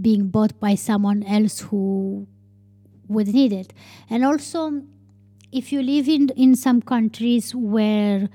being 0.00 0.28
bought 0.28 0.58
by 0.60 0.74
someone 0.74 1.22
else 1.24 1.60
who 1.60 2.26
would 3.08 3.28
need 3.28 3.52
it. 3.52 3.72
And 4.08 4.24
also, 4.24 4.82
if 5.52 5.72
you 5.72 5.82
live 5.82 6.08
in 6.08 6.30
in 6.30 6.54
some 6.54 6.80
countries 6.80 7.54
where 7.54 8.28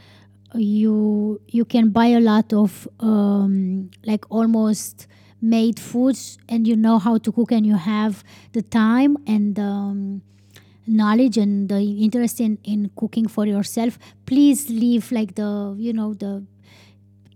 you 0.56 1.42
you 1.48 1.66
can 1.66 1.90
buy 1.90 2.08
a 2.08 2.20
lot 2.20 2.54
of 2.54 2.88
um, 3.00 3.90
like 4.06 4.26
almost 4.30 5.08
made 5.42 5.80
foods 5.80 6.38
and 6.50 6.68
you 6.68 6.76
know 6.76 6.98
how 7.00 7.18
to 7.18 7.32
cook 7.32 7.52
and 7.52 7.66
you 7.66 7.76
have 7.76 8.24
the 8.54 8.62
time 8.62 9.18
and 9.28 9.60
um, 9.60 10.22
knowledge 10.88 11.38
and 11.38 11.70
the 11.70 11.80
interest 11.80 12.40
in, 12.40 12.58
in 12.64 12.90
cooking 12.96 13.28
for 13.28 13.46
yourself 13.46 14.00
please 14.26 14.70
leave 14.70 15.12
like 15.12 15.36
the 15.36 15.76
you 15.78 15.94
know 15.94 16.14
the 16.14 16.44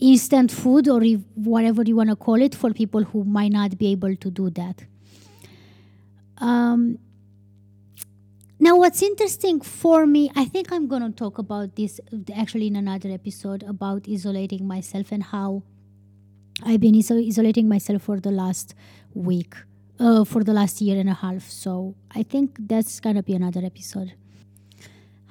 instant 0.01 0.51
food 0.51 0.87
or 0.87 1.01
whatever 1.35 1.83
you 1.83 1.95
want 1.95 2.09
to 2.09 2.15
call 2.15 2.41
it 2.41 2.55
for 2.55 2.73
people 2.73 3.03
who 3.03 3.23
might 3.23 3.51
not 3.51 3.77
be 3.77 3.91
able 3.91 4.15
to 4.15 4.31
do 4.31 4.49
that 4.49 4.83
um, 6.37 6.97
now, 8.63 8.77
what's 8.77 9.01
interesting 9.01 9.59
for 9.59 10.05
me, 10.05 10.29
I 10.35 10.45
think 10.45 10.71
I'm 10.71 10.87
going 10.87 11.01
to 11.01 11.11
talk 11.11 11.39
about 11.39 11.75
this 11.75 11.99
actually 12.35 12.67
in 12.67 12.75
another 12.75 13.09
episode 13.09 13.63
about 13.63 14.05
isolating 14.07 14.67
myself 14.67 15.11
and 15.11 15.23
how 15.23 15.63
I've 16.63 16.79
been 16.79 16.93
iso- 16.93 17.27
isolating 17.27 17.67
myself 17.67 18.03
for 18.03 18.19
the 18.19 18.29
last 18.29 18.75
week, 19.15 19.55
uh, 19.99 20.25
for 20.25 20.43
the 20.43 20.53
last 20.53 20.79
year 20.79 20.99
and 20.99 21.09
a 21.09 21.15
half. 21.15 21.49
So 21.49 21.95
I 22.13 22.21
think 22.21 22.55
that's 22.59 22.99
going 22.99 23.15
to 23.15 23.23
be 23.23 23.33
another 23.33 23.65
episode. 23.65 24.13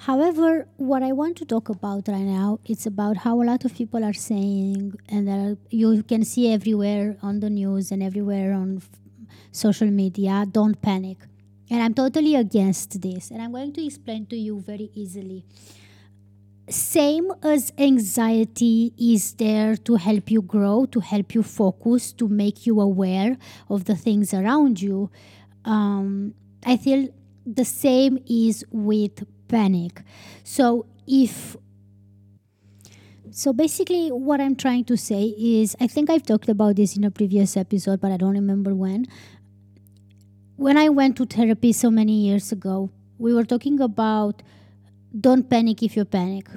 However, 0.06 0.66
what 0.76 1.02
I 1.02 1.12
want 1.12 1.36
to 1.38 1.44
talk 1.44 1.68
about 1.68 2.08
right 2.08 2.20
now, 2.20 2.58
is 2.64 2.86
about 2.86 3.18
how 3.18 3.42
a 3.42 3.44
lot 3.44 3.64
of 3.64 3.74
people 3.74 4.02
are 4.02 4.14
saying, 4.14 4.94
and 5.08 5.58
you 5.70 6.02
can 6.02 6.24
see 6.24 6.52
everywhere 6.52 7.16
on 7.22 7.40
the 7.40 7.50
news 7.50 7.92
and 7.92 8.02
everywhere 8.02 8.54
on 8.54 8.78
f- 8.78 8.88
social 9.52 9.90
media, 9.90 10.46
don't 10.50 10.80
panic 10.80 11.18
and 11.70 11.82
I'm 11.82 11.94
totally 11.94 12.34
against 12.34 13.00
this. 13.00 13.30
And 13.30 13.40
I'm 13.40 13.52
going 13.52 13.72
to 13.74 13.84
explain 13.84 14.26
to 14.26 14.36
you 14.36 14.60
very 14.60 14.90
easily. 14.92 15.44
Same 16.68 17.32
as 17.42 17.72
anxiety 17.78 18.92
is 18.98 19.32
there 19.34 19.76
to 19.76 19.94
help 19.96 20.30
you 20.30 20.42
grow, 20.42 20.86
to 20.86 21.00
help 21.00 21.34
you 21.34 21.42
focus, 21.42 22.12
to 22.14 22.28
make 22.28 22.66
you 22.66 22.80
aware 22.80 23.38
of 23.68 23.84
the 23.84 23.96
things 23.96 24.34
around 24.34 24.82
you. 24.82 25.10
Um, 25.64 26.34
I 26.64 26.76
feel 26.76 27.08
the 27.46 27.64
same 27.64 28.18
is 28.28 28.64
with 28.70 29.24
panic. 29.50 30.02
So 30.44 30.86
if 31.06 31.56
so 33.32 33.52
basically 33.52 34.08
what 34.08 34.40
I'm 34.40 34.56
trying 34.56 34.84
to 34.84 34.96
say 34.96 35.34
is 35.38 35.76
I 35.80 35.86
think 35.86 36.10
I've 36.10 36.24
talked 36.24 36.48
about 36.48 36.76
this 36.76 36.96
in 36.96 37.04
a 37.04 37.10
previous 37.10 37.56
episode, 37.56 38.00
but 38.00 38.12
I 38.12 38.16
don't 38.16 38.34
remember 38.34 38.74
when 38.74 39.06
when 40.56 40.76
I 40.76 40.88
went 40.88 41.16
to 41.16 41.26
therapy 41.26 41.72
so 41.72 41.90
many 41.90 42.12
years 42.12 42.52
ago, 42.52 42.90
we 43.18 43.32
were 43.34 43.44
talking 43.44 43.80
about 43.80 44.42
don't 45.18 45.48
panic 45.48 45.82
if 45.82 45.96
you 45.96 46.04
panic, 46.04 46.48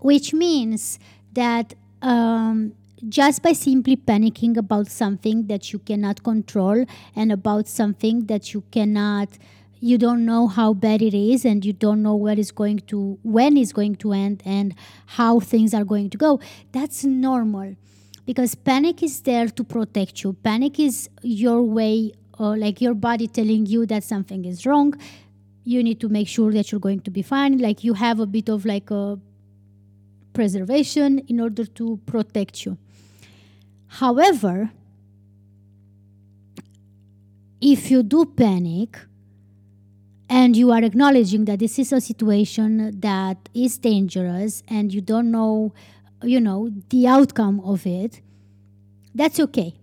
which 0.00 0.32
means 0.34 0.98
that 1.32 1.74
um, 2.02 2.74
just 3.08 3.42
by 3.42 3.52
simply 3.52 3.96
panicking 3.96 4.56
about 4.56 4.88
something 4.88 5.46
that 5.46 5.72
you 5.72 5.78
cannot 5.78 6.22
control 6.22 6.84
and 7.14 7.32
about 7.32 7.68
something 7.68 8.26
that 8.26 8.52
you 8.52 8.62
cannot 8.70 9.28
you 9.86 9.96
don't 9.96 10.24
know 10.24 10.48
how 10.48 10.72
bad 10.72 11.00
it 11.00 11.14
is 11.14 11.44
and 11.44 11.64
you 11.64 11.72
don't 11.72 12.02
know 12.02 12.16
where 12.16 12.38
it's 12.38 12.50
going 12.50 12.80
to 12.80 13.18
when 13.22 13.56
it's 13.56 13.72
going 13.72 13.94
to 13.94 14.12
end 14.12 14.42
and 14.44 14.74
how 15.06 15.38
things 15.38 15.72
are 15.72 15.84
going 15.84 16.10
to 16.10 16.18
go. 16.18 16.40
That's 16.72 17.04
normal 17.04 17.76
because 18.24 18.56
panic 18.56 19.04
is 19.04 19.20
there 19.20 19.46
to 19.46 19.62
protect 19.62 20.24
you. 20.24 20.32
Panic 20.32 20.80
is 20.80 21.08
your 21.22 21.62
way 21.62 22.12
or 22.36 22.56
like 22.56 22.80
your 22.80 22.94
body 22.94 23.28
telling 23.28 23.66
you 23.66 23.86
that 23.86 24.02
something 24.02 24.44
is 24.44 24.66
wrong. 24.66 24.94
You 25.62 25.84
need 25.84 26.00
to 26.00 26.08
make 26.08 26.26
sure 26.26 26.52
that 26.52 26.72
you're 26.72 26.80
going 26.80 27.00
to 27.02 27.10
be 27.10 27.22
fine. 27.22 27.58
Like 27.58 27.84
you 27.84 27.94
have 27.94 28.18
a 28.18 28.26
bit 28.26 28.48
of 28.48 28.66
like 28.66 28.90
a 28.90 29.20
preservation 30.32 31.20
in 31.28 31.40
order 31.40 31.64
to 31.64 32.00
protect 32.06 32.66
you. 32.66 32.76
However 33.86 34.70
if 37.60 37.90
you 37.90 38.02
do 38.02 38.24
panic 38.26 38.98
and 40.28 40.56
you 40.56 40.72
are 40.72 40.82
acknowledging 40.82 41.44
that 41.44 41.60
this 41.60 41.78
is 41.78 41.92
a 41.92 42.00
situation 42.00 43.00
that 43.00 43.48
is 43.54 43.78
dangerous 43.78 44.62
and 44.68 44.92
you 44.92 45.00
don't 45.00 45.30
know 45.30 45.72
you 46.22 46.40
know 46.40 46.70
the 46.90 47.06
outcome 47.06 47.60
of 47.60 47.86
it. 47.86 48.20
That's 49.14 49.38
okay. 49.40 49.74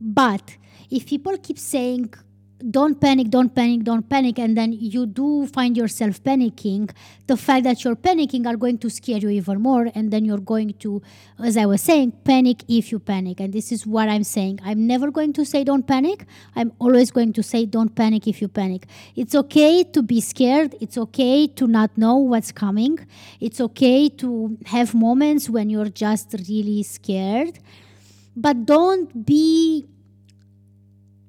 But 0.00 0.56
if 0.90 1.06
people 1.06 1.36
keep 1.38 1.58
saying 1.58 2.12
don't 2.58 3.00
panic, 3.00 3.28
don't 3.28 3.54
panic, 3.54 3.84
don't 3.84 4.08
panic, 4.08 4.38
and 4.38 4.56
then 4.56 4.72
you 4.72 5.04
do 5.06 5.46
find 5.46 5.76
yourself 5.76 6.22
panicking, 6.22 6.90
the 7.26 7.36
fact 7.36 7.64
that 7.64 7.84
you're 7.84 7.96
panicking 7.96 8.46
are 8.46 8.56
going 8.56 8.78
to 8.78 8.88
scare 8.88 9.18
you 9.18 9.28
even 9.28 9.60
more, 9.60 9.88
and 9.94 10.10
then 10.10 10.24
you're 10.24 10.38
going 10.38 10.72
to, 10.74 11.02
as 11.38 11.56
I 11.56 11.66
was 11.66 11.82
saying, 11.82 12.12
panic 12.24 12.64
if 12.68 12.90
you 12.90 12.98
panic. 12.98 13.40
And 13.40 13.52
this 13.52 13.72
is 13.72 13.86
what 13.86 14.08
I'm 14.08 14.24
saying. 14.24 14.60
I'm 14.64 14.86
never 14.86 15.10
going 15.10 15.32
to 15.34 15.44
say 15.44 15.64
don't 15.64 15.86
panic. 15.86 16.24
I'm 16.54 16.72
always 16.78 17.10
going 17.10 17.32
to 17.34 17.42
say 17.42 17.66
don't 17.66 17.94
panic 17.94 18.26
if 18.26 18.40
you 18.40 18.48
panic. 18.48 18.86
It's 19.14 19.34
okay 19.34 19.84
to 19.84 20.02
be 20.02 20.20
scared. 20.20 20.74
It's 20.80 20.96
okay 20.96 21.46
to 21.48 21.66
not 21.66 21.96
know 21.98 22.16
what's 22.16 22.52
coming. 22.52 22.98
It's 23.38 23.60
okay 23.60 24.08
to 24.08 24.56
have 24.66 24.94
moments 24.94 25.50
when 25.50 25.68
you're 25.68 25.90
just 25.90 26.34
really 26.48 26.82
scared. 26.82 27.58
But 28.34 28.66
don't 28.66 29.24
be 29.26 29.86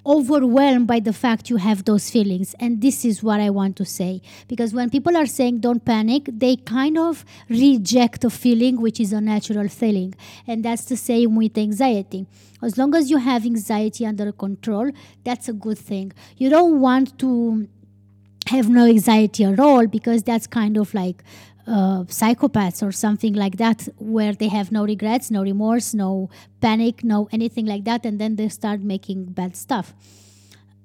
overwhelmed 0.07 0.87
by 0.87 0.99
the 0.99 1.11
fact 1.11 1.49
you 1.49 1.57
have 1.57 1.83
those 1.83 2.09
feelings. 2.09 2.55
And 2.59 2.81
this 2.81 3.03
is 3.03 3.21
what 3.21 3.41
I 3.41 3.49
want 3.49 3.75
to 3.77 3.85
say. 3.85 4.21
Because 4.47 4.73
when 4.73 4.89
people 4.89 5.17
are 5.17 5.25
saying 5.25 5.59
don't 5.59 5.83
panic, 5.83 6.23
they 6.31 6.55
kind 6.55 6.97
of 6.97 7.25
reject 7.49 8.23
a 8.23 8.29
feeling 8.29 8.81
which 8.81 8.99
is 8.99 9.11
a 9.11 9.19
natural 9.19 9.67
feeling. 9.67 10.15
And 10.47 10.63
that's 10.63 10.85
the 10.85 10.95
same 10.95 11.35
with 11.35 11.57
anxiety. 11.57 12.25
As 12.61 12.77
long 12.77 12.95
as 12.95 13.11
you 13.11 13.17
have 13.17 13.45
anxiety 13.45 14.05
under 14.05 14.31
control, 14.31 14.91
that's 15.23 15.49
a 15.49 15.53
good 15.53 15.77
thing. 15.77 16.13
You 16.37 16.49
don't 16.49 16.79
want 16.79 17.19
to 17.19 17.67
have 18.47 18.69
no 18.69 18.85
anxiety 18.85 19.43
at 19.43 19.59
all 19.59 19.87
because 19.87 20.23
that's 20.23 20.47
kind 20.47 20.77
of 20.77 20.93
like 20.93 21.21
uh, 21.67 22.03
psychopaths 22.05 22.81
or 22.81 22.91
something 22.91 23.33
like 23.33 23.57
that, 23.57 23.87
where 23.97 24.33
they 24.33 24.47
have 24.47 24.71
no 24.71 24.85
regrets, 24.85 25.29
no 25.29 25.41
remorse, 25.43 25.93
no 25.93 26.29
panic, 26.61 27.03
no 27.03 27.27
anything 27.31 27.65
like 27.65 27.83
that, 27.83 28.05
and 28.05 28.19
then 28.19 28.37
they 28.37 28.47
start 28.47 28.81
making 28.81 29.25
bad 29.25 29.55
stuff. 29.55 29.93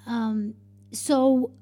Um, 0.06 0.54
so 0.90 1.52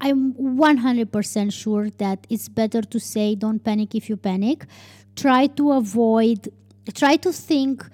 I'm 0.00 0.32
100% 0.32 1.52
sure 1.52 1.90
that 1.98 2.26
it's 2.30 2.48
better 2.48 2.80
to 2.80 2.98
say 2.98 3.34
don't 3.34 3.62
panic 3.62 3.94
if 3.94 4.08
you 4.08 4.16
panic. 4.16 4.64
Try 5.14 5.46
to 5.48 5.72
avoid, 5.72 6.48
try 6.94 7.16
to 7.16 7.32
think 7.32 7.84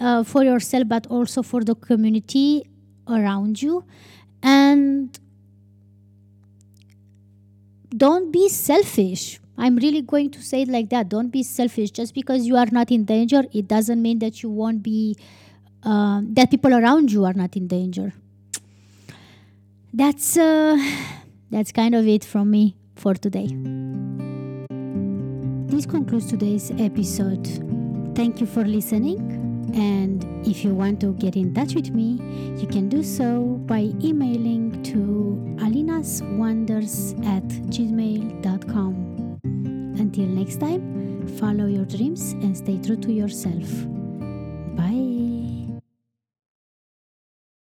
uh, 0.00 0.24
for 0.24 0.42
yourself, 0.42 0.88
but 0.88 1.06
also 1.06 1.42
for 1.42 1.62
the 1.62 1.76
community 1.76 2.68
around 3.06 3.62
you. 3.62 3.84
And 4.42 5.16
don't 7.96 8.32
be 8.32 8.48
selfish 8.48 9.38
I'm 9.56 9.76
really 9.76 10.02
going 10.02 10.30
to 10.30 10.42
say 10.42 10.62
it 10.62 10.68
like 10.68 10.90
that. 10.90 11.08
Don't 11.08 11.30
be 11.30 11.42
selfish. 11.42 11.90
Just 11.90 12.14
because 12.14 12.46
you 12.46 12.56
are 12.56 12.66
not 12.70 12.90
in 12.90 13.04
danger, 13.04 13.44
it 13.52 13.68
doesn't 13.68 14.00
mean 14.00 14.18
that 14.18 14.42
you 14.42 14.50
won't 14.50 14.82
be, 14.82 15.16
uh, 15.84 16.22
that 16.24 16.50
people 16.50 16.74
around 16.74 17.12
you 17.12 17.24
are 17.24 17.32
not 17.32 17.56
in 17.56 17.68
danger. 17.68 18.12
That's, 19.92 20.36
uh, 20.36 20.76
that's 21.50 21.70
kind 21.70 21.94
of 21.94 22.06
it 22.08 22.24
from 22.24 22.50
me 22.50 22.76
for 22.96 23.14
today. 23.14 23.46
This 25.68 25.86
concludes 25.86 26.26
today's 26.26 26.72
episode. 26.78 27.46
Thank 28.14 28.40
you 28.40 28.46
for 28.46 28.64
listening. 28.64 29.44
And 29.74 30.24
if 30.46 30.64
you 30.64 30.74
want 30.74 31.00
to 31.00 31.14
get 31.14 31.36
in 31.36 31.52
touch 31.54 31.74
with 31.74 31.90
me, 31.90 32.20
you 32.60 32.66
can 32.66 32.88
do 32.88 33.02
so 33.02 33.60
by 33.66 33.92
emailing 34.02 34.82
to 34.84 35.56
alinaswonders 35.58 37.18
at 37.26 37.44
gmail.com. 37.70 39.23
Until 40.14 40.32
next 40.32 40.60
time, 40.60 41.26
follow 41.40 41.66
your 41.66 41.84
dreams 41.86 42.34
and 42.34 42.56
stay 42.56 42.78
true 42.78 42.96
to 42.98 43.12
yourself. 43.12 43.66
Bye. 44.76 45.33